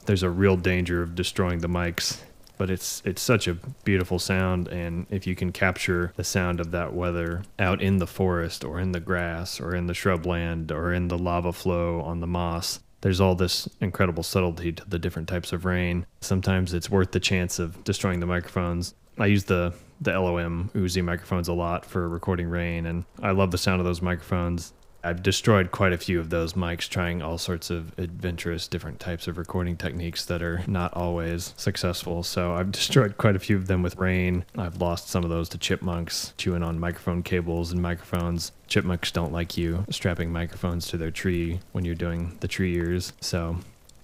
[0.07, 2.21] there's a real danger of destroying the mics
[2.57, 6.71] but it's it's such a beautiful sound and if you can capture the sound of
[6.71, 10.93] that weather out in the forest or in the grass or in the shrubland or
[10.93, 15.29] in the lava flow on the moss there's all this incredible subtlety to the different
[15.29, 16.07] types of rain.
[16.23, 18.95] Sometimes it's worth the chance of destroying the microphones.
[19.19, 23.51] I use the the LOM Uši microphones a lot for recording rain and I love
[23.51, 24.73] the sound of those microphones
[25.05, 29.29] I've destroyed quite a few of those mics trying all sorts of adventurous different types
[29.29, 32.23] of recording techniques that are not always successful.
[32.23, 34.47] So I've destroyed quite a few of them with rain.
[34.57, 38.53] I've lost some of those to chipmunks chewing on microphone cables and microphones.
[38.67, 43.13] Chipmunks don't like you strapping microphones to their tree when you're doing the tree ears.
[43.21, 43.59] So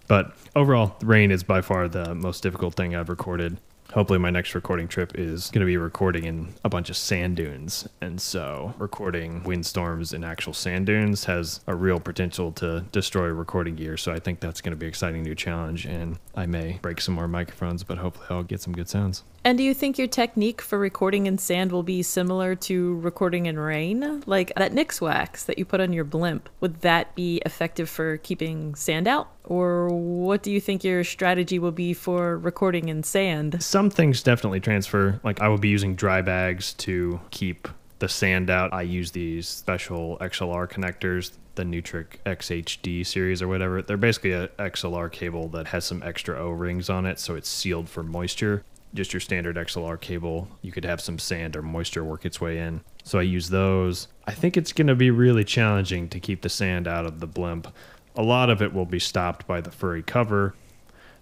[0.06, 3.58] but overall, rain is by far the most difficult thing I've recorded
[3.92, 7.36] hopefully my next recording trip is going to be recording in a bunch of sand
[7.36, 7.88] dunes.
[8.00, 13.76] And so recording windstorms in actual sand dunes has a real potential to destroy recording
[13.76, 13.96] gear.
[13.96, 17.00] So i think that's going to be an exciting new challenge and i may break
[17.00, 20.06] some more microphones but hopefully i'll get some good sounds and do you think your
[20.06, 24.22] technique for recording in sand will be similar to recording in rain?
[24.26, 28.74] Like that Nikwax that you put on your blimp, would that be effective for keeping
[28.74, 29.30] sand out?
[29.44, 33.62] Or what do you think your strategy will be for recording in sand?
[33.62, 35.20] Some things definitely transfer.
[35.24, 37.66] Like I will be using dry bags to keep
[37.98, 38.72] the sand out.
[38.74, 43.82] I use these special XLR connectors the Neutrik XHD series or whatever.
[43.82, 47.48] They're basically a XLR cable that has some extra O rings on it, so it's
[47.48, 52.04] sealed for moisture just your standard XLR cable, you could have some sand or moisture
[52.04, 52.80] work its way in.
[53.04, 54.08] So I use those.
[54.26, 57.26] I think it's going to be really challenging to keep the sand out of the
[57.26, 57.68] blimp.
[58.16, 60.54] A lot of it will be stopped by the furry cover.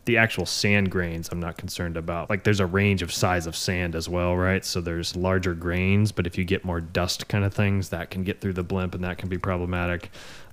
[0.07, 2.31] The actual sand grains, I'm not concerned about.
[2.31, 4.65] Like, there's a range of size of sand as well, right?
[4.65, 8.25] So there's larger grains, but if you get more dust kind of things, that can
[8.25, 10.11] get through the blimp and that can be problematic.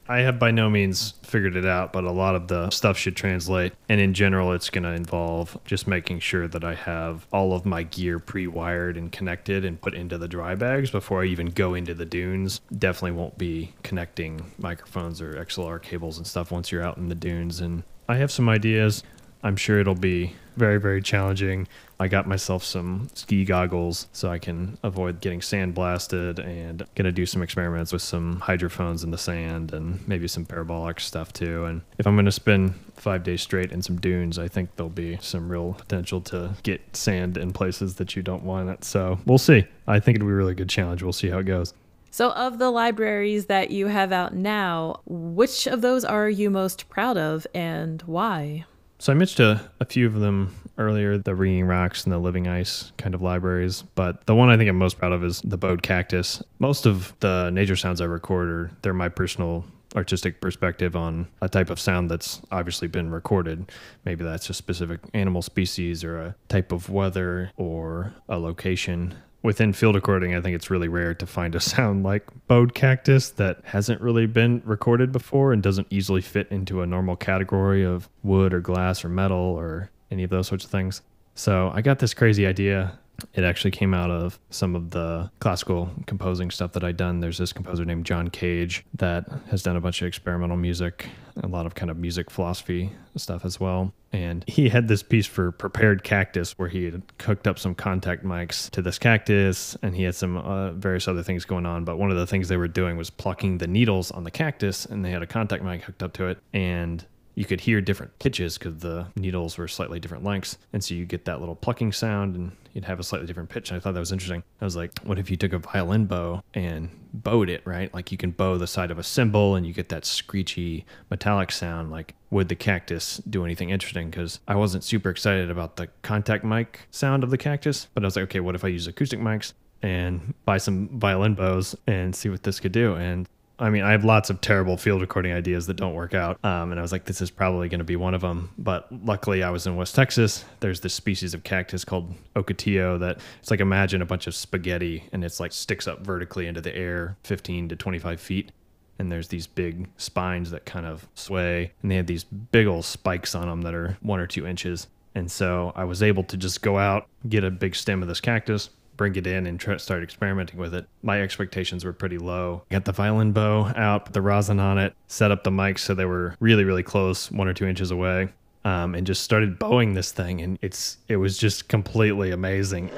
[0.07, 3.15] I have by no means figured it out, but a lot of the stuff should
[3.15, 3.73] translate.
[3.89, 7.65] And in general, it's going to involve just making sure that I have all of
[7.65, 11.47] my gear pre wired and connected and put into the dry bags before I even
[11.47, 12.61] go into the dunes.
[12.77, 17.15] Definitely won't be connecting microphones or XLR cables and stuff once you're out in the
[17.15, 17.59] dunes.
[17.59, 19.03] And I have some ideas.
[19.43, 21.67] I'm sure it'll be very, very challenging.
[21.99, 27.25] I got myself some ski goggles so I can avoid getting sandblasted and gonna do
[27.25, 31.65] some experiments with some hydrophones in the sand and maybe some parabolic stuff too.
[31.65, 35.17] And if I'm gonna spend five days straight in some dunes, I think there'll be
[35.21, 38.83] some real potential to get sand in places that you don't want it.
[38.83, 39.65] So we'll see.
[39.87, 41.01] I think it'll be a really good challenge.
[41.01, 41.73] We'll see how it goes.
[42.15, 46.87] So, of the libraries that you have out now, which of those are you most
[46.87, 48.63] proud of and why?
[49.05, 52.47] So I mentioned a, a few of them earlier, the Ringing Rocks and the Living
[52.47, 55.59] Ice kind of libraries, but the one I think I'm most proud of is the
[55.59, 56.41] Bowed Cactus.
[56.57, 59.63] Most of the nature sounds I record are they're my personal
[59.95, 63.71] artistic perspective on a type of sound that's obviously been recorded.
[64.05, 69.13] Maybe that's a specific animal species or a type of weather or a location
[69.45, 73.29] within field recording, I think it's really rare to find a sound like bowed cactus
[73.31, 78.09] that hasn't really been recorded before and doesn't easily fit into a normal category of
[78.23, 81.01] wood or glass or metal or any of those sorts of things.
[81.35, 82.97] So I got this crazy idea
[83.33, 87.19] it actually came out of some of the classical composing stuff that I'd done.
[87.19, 91.07] There's this composer named John Cage that has done a bunch of experimental music,
[91.41, 93.93] a lot of kind of music philosophy stuff as well.
[94.11, 98.23] And he had this piece for Prepared Cactus where he had cooked up some contact
[98.23, 101.83] mics to this cactus and he had some uh, various other things going on.
[101.83, 104.85] But one of the things they were doing was plucking the needles on the cactus
[104.85, 106.39] and they had a contact mic hooked up to it.
[106.53, 110.57] And you could hear different pitches because the needles were slightly different lengths.
[110.73, 113.69] And so you get that little plucking sound and you'd have a slightly different pitch.
[113.69, 114.43] And I thought that was interesting.
[114.61, 117.93] I was like, what if you took a violin bow and bowed it, right?
[117.93, 121.51] Like you can bow the side of a cymbal and you get that screechy metallic
[121.51, 121.91] sound.
[121.91, 124.09] Like, would the cactus do anything interesting?
[124.09, 128.07] Because I wasn't super excited about the contact mic sound of the cactus, but I
[128.07, 129.53] was like, okay, what if I use acoustic mics?
[129.81, 132.95] and buy some violin bows and see what this could do.
[132.95, 136.43] And I mean, I have lots of terrible field recording ideas that don't work out.
[136.43, 138.51] Um, and I was like, this is probably going to be one of them.
[138.57, 140.43] But luckily, I was in West Texas.
[140.59, 145.05] There's this species of cactus called ocotillo that it's like imagine a bunch of spaghetti
[145.13, 148.51] and it's like sticks up vertically into the air 15 to 25 feet.
[148.99, 151.71] And there's these big spines that kind of sway.
[151.81, 154.87] And they have these big old spikes on them that are one or two inches.
[155.15, 158.19] And so I was able to just go out, get a big stem of this
[158.19, 160.87] cactus, bring it in and start experimenting with it.
[161.03, 162.63] My expectations were pretty low.
[162.69, 165.79] I got the violin bow out, put the rosin on it, set up the mics
[165.79, 168.29] so they were really, really close, one or two inches away,
[168.63, 170.41] um, and just started bowing this thing.
[170.41, 172.89] And it's it was just completely amazing.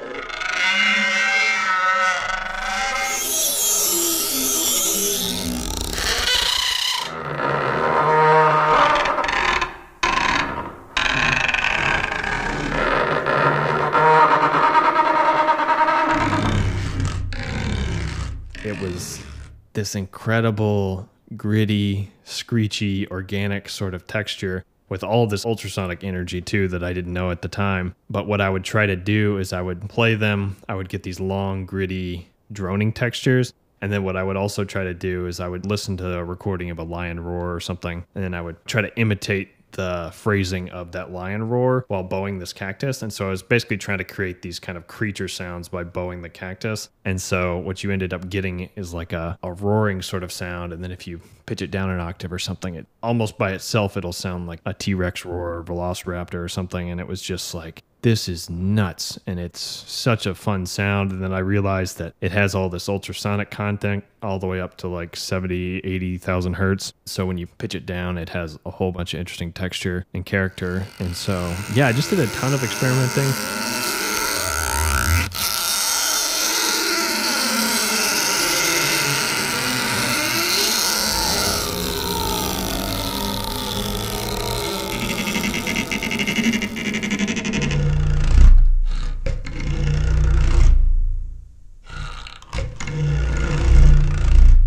[19.88, 26.84] This incredible, gritty, screechy, organic sort of texture with all this ultrasonic energy too that
[26.84, 27.94] I didn't know at the time.
[28.10, 31.04] But what I would try to do is I would play them, I would get
[31.04, 33.54] these long, gritty, droning textures.
[33.80, 36.24] And then what I would also try to do is I would listen to a
[36.24, 40.10] recording of a lion roar or something, and then I would try to imitate the
[40.14, 43.02] phrasing of that lion roar while bowing this cactus.
[43.02, 46.22] And so I was basically trying to create these kind of creature sounds by bowing
[46.22, 46.88] the cactus.
[47.04, 50.72] And so what you ended up getting is like a, a roaring sort of sound.
[50.72, 53.96] And then if you pitch it down an octave or something, it almost by itself,
[53.96, 56.90] it'll sound like a T Rex roar or Velociraptor or something.
[56.90, 61.10] And it was just like, this is nuts and it's such a fun sound.
[61.10, 64.76] And then i realized that it has all this ultrasonic content all the way up
[64.78, 66.92] to like 70 80000 hertz.
[67.06, 70.24] So when you pitch it down it has a whole bunch of interesting texture and
[70.24, 70.86] character.
[70.98, 73.28] And so yeah i just did a ton of experimenting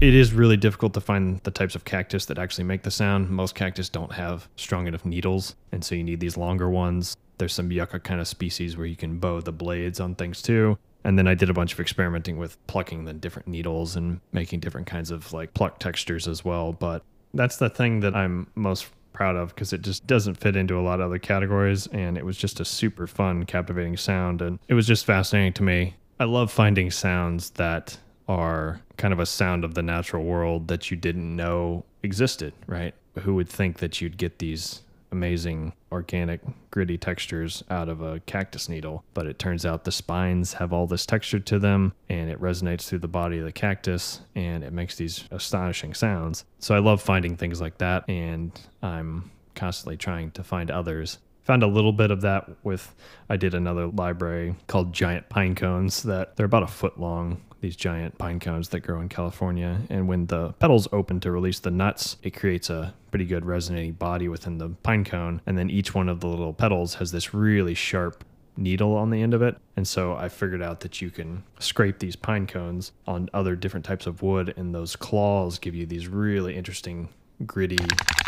[0.01, 3.29] it really difficult to find the types of cactus that actually make the sound.
[3.29, 7.17] Most cactus don't have strong enough needles, and so you need these longer ones.
[7.37, 10.77] There's some yucca kind of species where you can bow the blades on things too.
[11.03, 14.59] And then I did a bunch of experimenting with plucking the different needles and making
[14.59, 16.73] different kinds of like pluck textures as well.
[16.73, 17.03] But
[17.33, 20.81] that's the thing that I'm most proud of because it just doesn't fit into a
[20.81, 21.87] lot of other categories.
[21.87, 24.41] And it was just a super fun, captivating sound.
[24.41, 25.95] And it was just fascinating to me.
[26.19, 27.97] I love finding sounds that
[28.31, 32.93] are kind of a sound of the natural world that you didn't know existed, right?
[33.19, 36.39] Who would think that you'd get these amazing organic
[36.71, 39.03] gritty textures out of a cactus needle?
[39.13, 42.87] But it turns out the spines have all this texture to them and it resonates
[42.87, 46.45] through the body of the cactus and it makes these astonishing sounds.
[46.59, 51.17] So i love finding things like that and i'm constantly trying to find others.
[51.43, 52.95] Found a little bit of that with
[53.29, 57.75] i did another library called giant pine cones that they're about a foot long these
[57.75, 59.81] giant pine cones that grow in California.
[59.89, 63.93] And when the petals open to release the nuts, it creates a pretty good resonating
[63.93, 65.41] body within the pine cone.
[65.45, 68.23] And then each one of the little petals has this really sharp
[68.57, 69.57] needle on the end of it.
[69.77, 73.85] And so I figured out that you can scrape these pine cones on other different
[73.85, 77.09] types of wood, and those claws give you these really interesting,
[77.45, 77.83] gritty,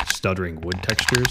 [0.07, 1.27] stuttering wood textures.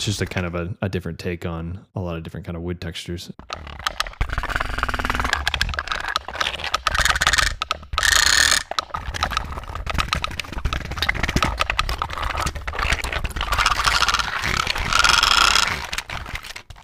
[0.00, 2.56] It's just a kind of a, a different take on a lot of different kind
[2.56, 3.30] of wood textures.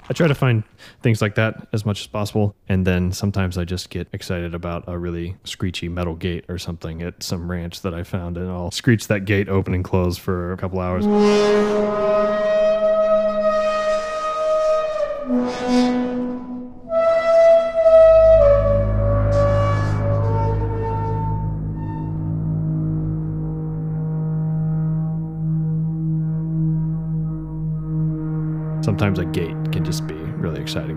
[0.09, 0.63] I try to find
[1.01, 2.55] things like that as much as possible.
[2.69, 7.01] And then sometimes I just get excited about a really screechy metal gate or something
[7.01, 10.53] at some ranch that I found, and I'll screech that gate open and close for
[10.53, 12.46] a couple hours.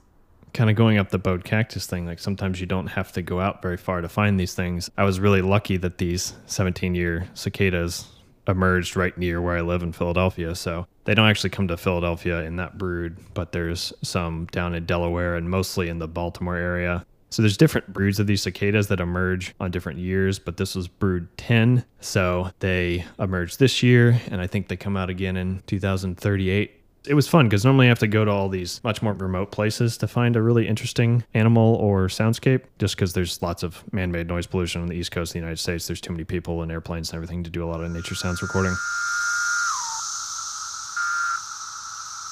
[0.55, 3.41] Kind of going up the bowed cactus thing, like sometimes you don't have to go
[3.41, 4.91] out very far to find these things.
[4.97, 8.07] I was really lucky that these 17 year cicadas
[8.49, 10.55] emerged right near where I live in Philadelphia.
[10.55, 14.87] So they don't actually come to Philadelphia in that brood, but there's some down in
[14.87, 17.05] Delaware and mostly in the Baltimore area.
[17.31, 20.89] So there's different broods of these cicadas that emerge on different years, but this was
[20.89, 21.85] brood 10.
[22.01, 26.75] So they emerged this year, and I think they come out again in 2038.
[27.07, 29.51] It was fun because normally I have to go to all these much more remote
[29.51, 34.11] places to find a really interesting animal or soundscape, just because there's lots of man
[34.11, 35.87] made noise pollution on the East Coast of the United States.
[35.87, 38.43] There's too many people and airplanes and everything to do a lot of nature sounds
[38.43, 38.75] recording.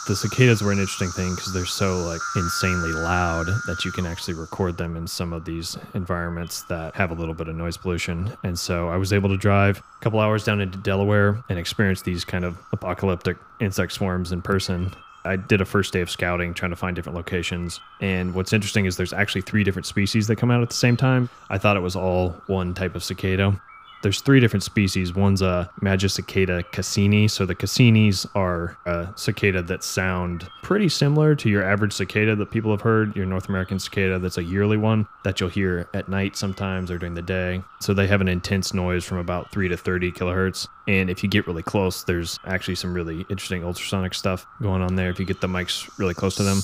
[0.07, 4.07] The cicadas were an interesting thing because they're so like insanely loud that you can
[4.07, 7.77] actually record them in some of these environments that have a little bit of noise
[7.77, 8.33] pollution.
[8.45, 12.03] And so I was able to drive a couple hours down into Delaware and experience
[12.03, 14.95] these kind of apocalyptic insect swarms in person.
[15.25, 17.81] I did a first day of scouting trying to find different locations.
[18.01, 20.97] And what's interesting is there's actually three different species that come out at the same
[20.97, 21.29] time.
[21.51, 23.61] I thought it was all one type of cicada.
[24.07, 25.17] There's three different species.
[25.17, 27.27] One's a Magicicada cassini.
[27.27, 32.53] So the cassinis are a cicada that sound pretty similar to your average cicada that
[32.53, 36.09] people have heard, your North American cicada that's a yearly one that you'll hear at
[36.09, 37.65] night sometimes or during the day.
[37.81, 40.69] So they have an intense noise from about 3 to 30 kilohertz.
[40.87, 44.95] And if you get really close, there's actually some really interesting ultrasonic stuff going on
[44.95, 46.61] there if you get the mics really close to them.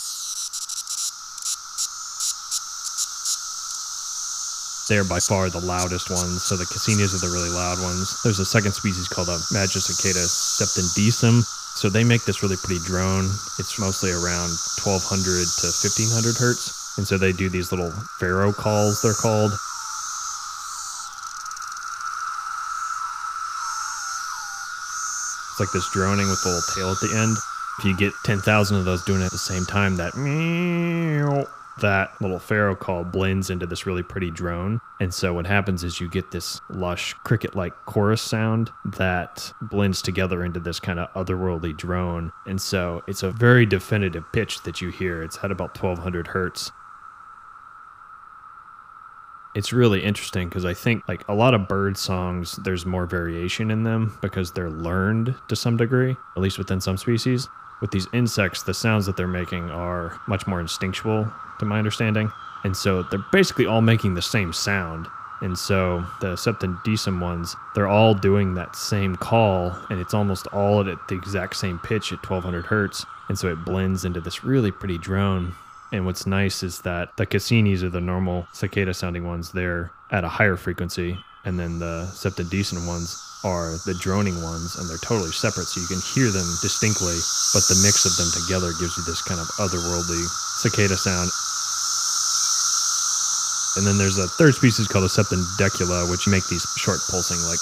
[4.89, 6.43] They're by far the loudest ones.
[6.43, 8.21] So the cassinis are the really loud ones.
[8.23, 11.45] There's a second species called uh, a Magicicada septendecim.
[11.75, 13.27] So they make this really pretty drone.
[13.59, 14.51] It's mostly around
[14.83, 16.99] 1200 to 1500 hertz.
[16.99, 19.53] And so they do these little pharaoh calls, they're called.
[25.53, 27.37] It's like this droning with the little tail at the end.
[27.79, 31.47] If you get 10,000 of those doing it at the same time, that meow
[31.81, 34.81] that little pharaoh call blends into this really pretty drone.
[35.01, 40.03] And so what happens is you get this lush cricket like chorus sound that blends
[40.03, 42.33] together into this kind of otherworldly drone.
[42.47, 45.23] And so it's a very definitive pitch that you hear.
[45.23, 46.71] It's at about 1200 hertz.
[49.55, 53.71] It's really interesting because I think like a lot of bird songs, there's more variation
[53.71, 57.49] in them because they're learned to some degree, at least within some species
[57.83, 62.33] with these insects, the sounds that they're making are much more instinctual, to my understanding.
[62.65, 65.09] And so they're basically all making the same sound.
[65.43, 70.89] And so the septendecim ones, they're all doing that same call, and it's almost all
[70.89, 73.05] at the exact same pitch at 1200 hertz.
[73.29, 75.53] And so it blends into this really pretty drone.
[75.91, 80.23] And what's nice is that the cassinis are the normal cicada sounding ones, they're at
[80.23, 81.19] a higher frequency.
[81.45, 85.87] And then the septendecim ones are the droning ones, and they're totally separate, so you
[85.87, 87.19] can hear them distinctly,
[87.53, 90.23] but the mix of them together gives you this kind of otherworldly
[90.59, 91.31] cicada sound.
[93.77, 97.59] And then there's a third species called a septendecula, which make these short pulsing, like,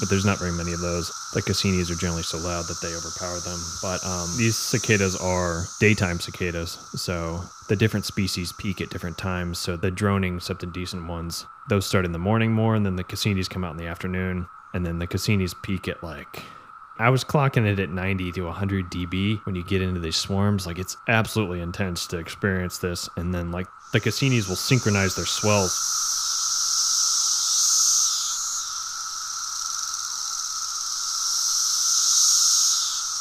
[0.00, 1.08] but there's not very many of those.
[1.32, 3.60] The cassinis are generally so loud that they overpower them.
[3.82, 9.58] But um, these cicadas are daytime cicadas, so the different species peak at different times.
[9.58, 13.48] So the droning septendecim ones, those start in the morning more, and then the cassinis
[13.48, 16.42] come out in the afternoon, and then the cassinis peak at like
[17.00, 20.66] I was clocking it at 90 to 100 dB when you get into these swarms.
[20.66, 23.08] Like it's absolutely intense to experience this.
[23.16, 25.72] And then like the cassinis will synchronize their swells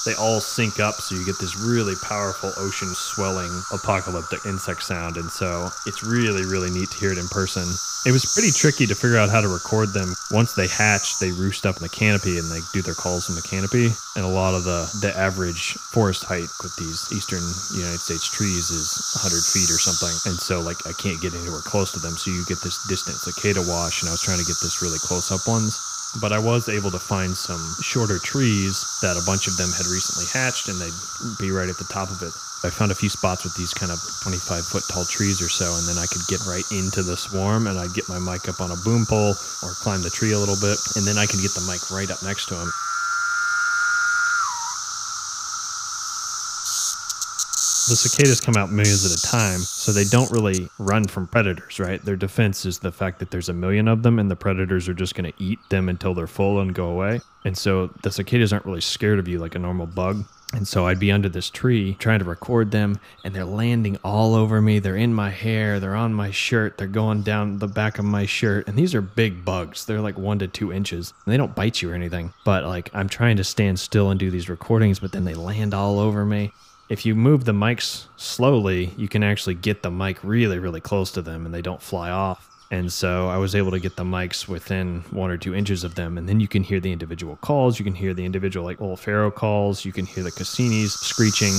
[0.10, 5.18] they all sync up so you get this really powerful ocean swelling apocalyptic insect sound
[5.18, 7.70] and so it's really really neat to hear it in person.
[8.08, 10.16] It was pretty tricky to figure out how to record them.
[10.32, 13.36] Once they hatch they roost up in the canopy and they do their calls in
[13.36, 18.00] the canopy and a lot of the the average forest height with these eastern united
[18.00, 21.92] states trees is 100 feet or something and so like i can't get anywhere close
[21.92, 24.60] to them so you get this distant cicada wash and i was trying to get
[24.60, 25.89] this really close up ones
[26.22, 29.86] but I was able to find some shorter trees that a bunch of them had
[29.86, 30.94] recently hatched and they'd
[31.38, 32.34] be right at the top of it.
[32.62, 35.72] I found a few spots with these kind of 25 foot tall trees or so,
[35.80, 38.60] and then I could get right into the swarm and I'd get my mic up
[38.60, 41.40] on a boom pole or climb the tree a little bit, and then I could
[41.40, 42.70] get the mic right up next to him.
[47.90, 51.80] The cicadas come out millions at a time, so they don't really run from predators,
[51.80, 52.04] right?
[52.04, 54.94] Their defense is the fact that there's a million of them and the predators are
[54.94, 57.22] just going to eat them until they're full and go away.
[57.46, 60.26] And so the cicadas aren't really scared of you like a normal bug.
[60.54, 64.34] And so I'd be under this tree trying to record them, and they're landing all
[64.34, 64.80] over me.
[64.80, 68.26] They're in my hair, they're on my shirt, they're going down the back of my
[68.26, 68.68] shirt.
[68.68, 69.86] And these are big bugs.
[69.86, 71.14] They're like one to two inches.
[71.26, 72.34] And they don't bite you or anything.
[72.46, 75.76] But like I'm trying to stand still and do these recordings, but then they land
[75.76, 76.52] all over me.
[76.90, 81.12] If you move the mics slowly, you can actually get the mic really, really close
[81.12, 82.50] to them and they don't fly off.
[82.72, 85.94] And so I was able to get the mics within one or two inches of
[85.94, 86.18] them.
[86.18, 87.78] And then you can hear the individual calls.
[87.78, 89.86] You can hear the individual, like Pharaoh calls.
[89.86, 91.54] You can hear the Cassinis screeching.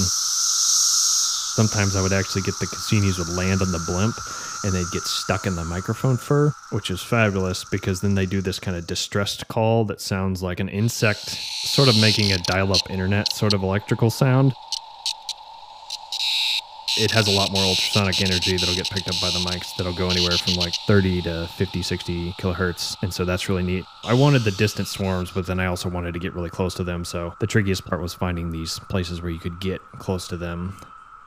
[1.54, 4.16] Sometimes I would actually get the Cassinis would land on the blimp
[4.64, 8.40] and they'd get stuck in the microphone fur, which is fabulous because then they do
[8.40, 12.72] this kind of distressed call that sounds like an insect, sort of making a dial
[12.72, 14.52] up internet sort of electrical sound
[16.96, 19.92] it has a lot more ultrasonic energy that'll get picked up by the mics that'll
[19.92, 23.84] go anywhere from like 30 to 50 60 kilohertz and so that's really neat.
[24.04, 26.84] I wanted the distant swarms but then i also wanted to get really close to
[26.84, 30.36] them so the trickiest part was finding these places where you could get close to
[30.36, 30.76] them.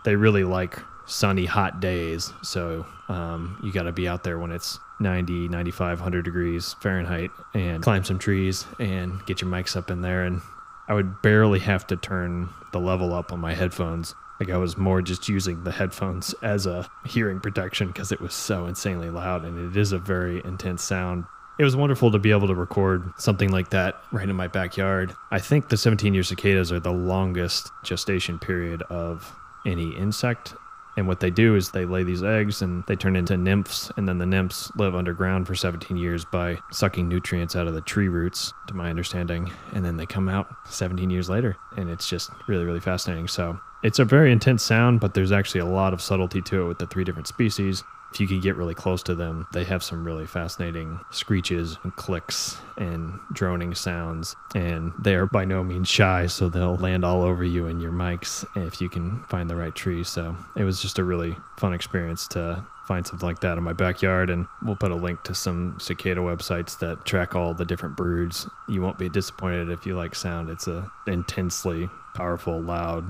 [0.03, 4.51] They really like sunny hot days so um, you got to be out there when
[4.51, 9.91] it's 90 95 100 degrees fahrenheit and climb some trees and get your mics up
[9.91, 10.41] in there and
[10.87, 14.77] i would barely have to turn the level up on my headphones like I was
[14.77, 19.45] more just using the headphones as a hearing protection because it was so insanely loud
[19.45, 21.23] and it is a very intense sound.
[21.57, 25.15] It was wonderful to be able to record something like that right in my backyard.
[25.31, 29.33] I think the 17 year cicadas are the longest gestation period of
[29.65, 30.55] any insect.
[30.97, 34.07] And what they do is they lay these eggs and they turn into nymphs, and
[34.07, 38.09] then the nymphs live underground for 17 years by sucking nutrients out of the tree
[38.09, 39.51] roots, to my understanding.
[39.71, 43.27] And then they come out 17 years later, and it's just really, really fascinating.
[43.27, 46.67] So it's a very intense sound, but there's actually a lot of subtlety to it
[46.67, 47.83] with the three different species.
[48.13, 51.95] If you can get really close to them, they have some really fascinating screeches and
[51.95, 54.35] clicks and droning sounds.
[54.53, 57.91] And they are by no means shy, so they'll land all over you and your
[57.91, 60.03] mics if you can find the right tree.
[60.03, 63.73] So it was just a really fun experience to find something like that in my
[63.73, 64.29] backyard.
[64.29, 68.47] And we'll put a link to some cicada websites that track all the different broods.
[68.69, 70.51] You won't be disappointed if you like sound.
[70.51, 73.09] It's a intensely powerful, loud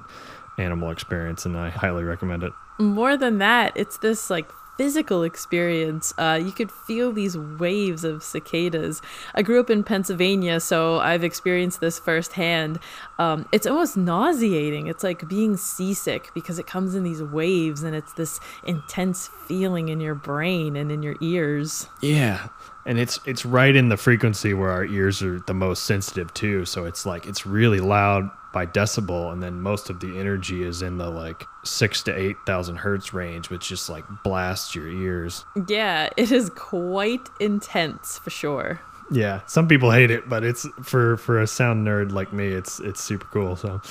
[0.57, 2.53] animal experience, and I highly recommend it.
[2.79, 6.13] More than that, it's this like physical experience.
[6.17, 9.01] Uh, you could feel these waves of cicadas.
[9.35, 12.79] I grew up in Pennsylvania, so I've experienced this firsthand.
[13.19, 14.87] Um, it's almost nauseating.
[14.87, 19.89] It's like being seasick because it comes in these waves and it's this intense feeling
[19.89, 21.87] in your brain and in your ears.
[22.01, 22.47] Yeah.
[22.85, 26.65] And it's it's right in the frequency where our ears are the most sensitive too.
[26.65, 30.81] So it's like it's really loud by decibel, and then most of the energy is
[30.81, 35.45] in the like six to eight thousand hertz range, which just like blasts your ears.
[35.67, 38.79] Yeah, it is quite intense for sure.
[39.11, 42.79] Yeah, some people hate it, but it's for for a sound nerd like me, it's
[42.79, 43.55] it's super cool.
[43.55, 43.81] So.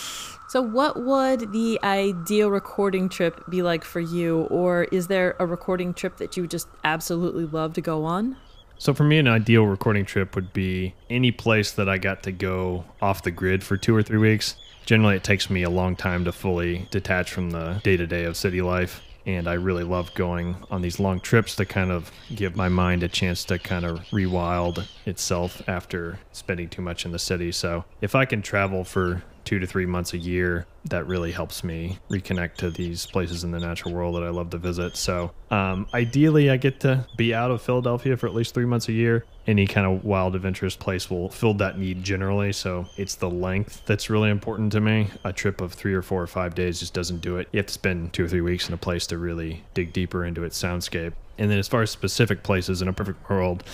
[0.49, 4.43] So, what would the ideal recording trip be like for you?
[4.51, 8.37] Or is there a recording trip that you would just absolutely love to go on?
[8.83, 12.33] So for me, an ideal recording trip would be any place that I got to
[12.33, 14.57] go off the grid for two or three weeks.
[14.87, 18.25] Generally, it takes me a long time to fully detach from the day to day
[18.25, 19.01] of city life.
[19.25, 23.05] And I really love going on these long trips to kind of give my mind
[23.05, 27.53] a chance to kind of rewild itself after spending too much in the city.
[27.53, 31.63] So if I can travel for two to three months a year, that really helps
[31.63, 34.97] me reconnect to these places in the natural world that I love to visit.
[34.97, 38.89] So, um, ideally, I get to be out of Philadelphia for at least three months
[38.89, 39.25] a year.
[39.47, 42.53] Any kind of wild, adventurous place will fill that need generally.
[42.53, 45.11] So, it's the length that's really important to me.
[45.25, 47.49] A trip of three or four or five days just doesn't do it.
[47.53, 50.25] You have to spend two or three weeks in a place to really dig deeper
[50.25, 51.13] into its soundscape.
[51.39, 53.65] And then, as far as specific places in a perfect world,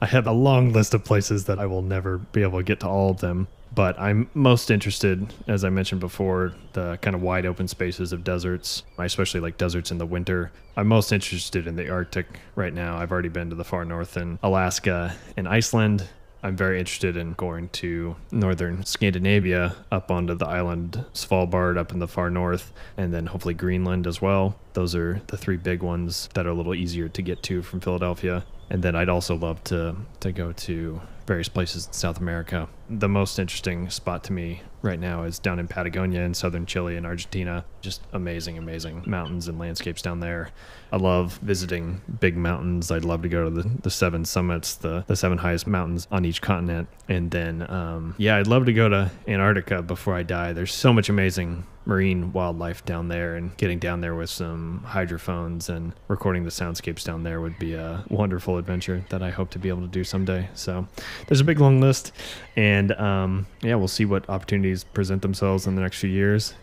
[0.00, 2.80] I have a long list of places that I will never be able to get
[2.80, 7.22] to all of them but I'm most interested, as I mentioned before, the kind of
[7.22, 8.82] wide open spaces of deserts.
[8.98, 10.52] I especially like deserts in the winter.
[10.76, 12.96] I'm most interested in the Arctic right now.
[12.96, 16.08] I've already been to the far north in Alaska and Iceland.
[16.42, 22.00] I'm very interested in going to northern Scandinavia, up onto the island Svalbard, up in
[22.00, 24.54] the far north, and then hopefully Greenland as well.
[24.74, 27.80] Those are the three big ones that are a little easier to get to from
[27.80, 28.44] Philadelphia.
[28.68, 32.68] And then I'd also love to to go to various places in South America.
[32.88, 36.96] The most interesting spot to me right now is down in Patagonia in southern Chile
[36.96, 37.64] and Argentina.
[37.80, 40.50] Just amazing, amazing mountains and landscapes down there.
[40.92, 42.90] I love visiting big mountains.
[42.90, 46.24] I'd love to go to the, the seven summits, the, the seven highest mountains on
[46.24, 46.88] each continent.
[47.08, 50.52] And then, um, yeah, I'd love to go to Antarctica before I die.
[50.52, 55.68] There's so much amazing marine wildlife down there and getting down there with some hydrophones
[55.68, 59.58] and recording the soundscapes down there would be a wonderful adventure that I hope to
[59.58, 60.48] be able to do someday.
[60.54, 60.86] So
[61.26, 62.12] there's a big long list,
[62.56, 66.54] and um, yeah, we'll see what opportunities present themselves in the next few years.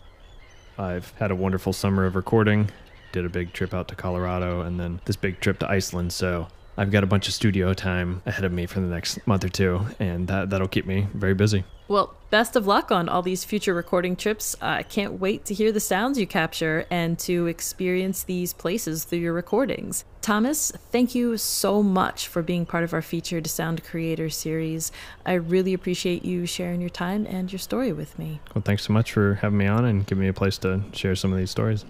[0.77, 2.69] I've had a wonderful summer of recording.
[3.13, 6.11] Did a big trip out to Colorado and then this big trip to Iceland.
[6.11, 6.47] So
[6.77, 9.49] I've got a bunch of studio time ahead of me for the next month or
[9.49, 11.63] two, and that, that'll keep me very busy.
[11.87, 14.55] Well, best of luck on all these future recording trips.
[14.55, 19.03] Uh, I can't wait to hear the sounds you capture and to experience these places
[19.03, 20.05] through your recordings.
[20.21, 24.91] Thomas, thank you so much for being part of our featured sound creator series.
[25.25, 28.39] I really appreciate you sharing your time and your story with me.
[28.55, 31.15] Well, thanks so much for having me on and giving me a place to share
[31.15, 31.85] some of these stories.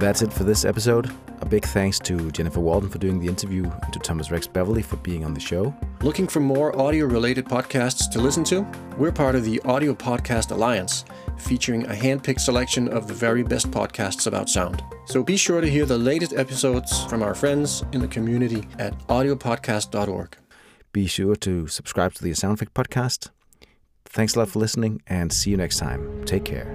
[0.00, 1.10] That's it for this episode.
[1.42, 4.80] A big thanks to Jennifer Walden for doing the interview and to Thomas Rex Beverly
[4.80, 5.74] for being on the show.
[6.00, 8.66] Looking for more audio related podcasts to listen to?
[8.96, 11.04] We're part of the Audio Podcast Alliance,
[11.36, 14.82] featuring a hand picked selection of the very best podcasts about sound.
[15.04, 18.98] So be sure to hear the latest episodes from our friends in the community at
[19.08, 20.34] audiopodcast.org.
[20.94, 23.28] Be sure to subscribe to the Sound Effect podcast.
[24.06, 26.24] Thanks a lot for listening and see you next time.
[26.24, 26.74] Take care.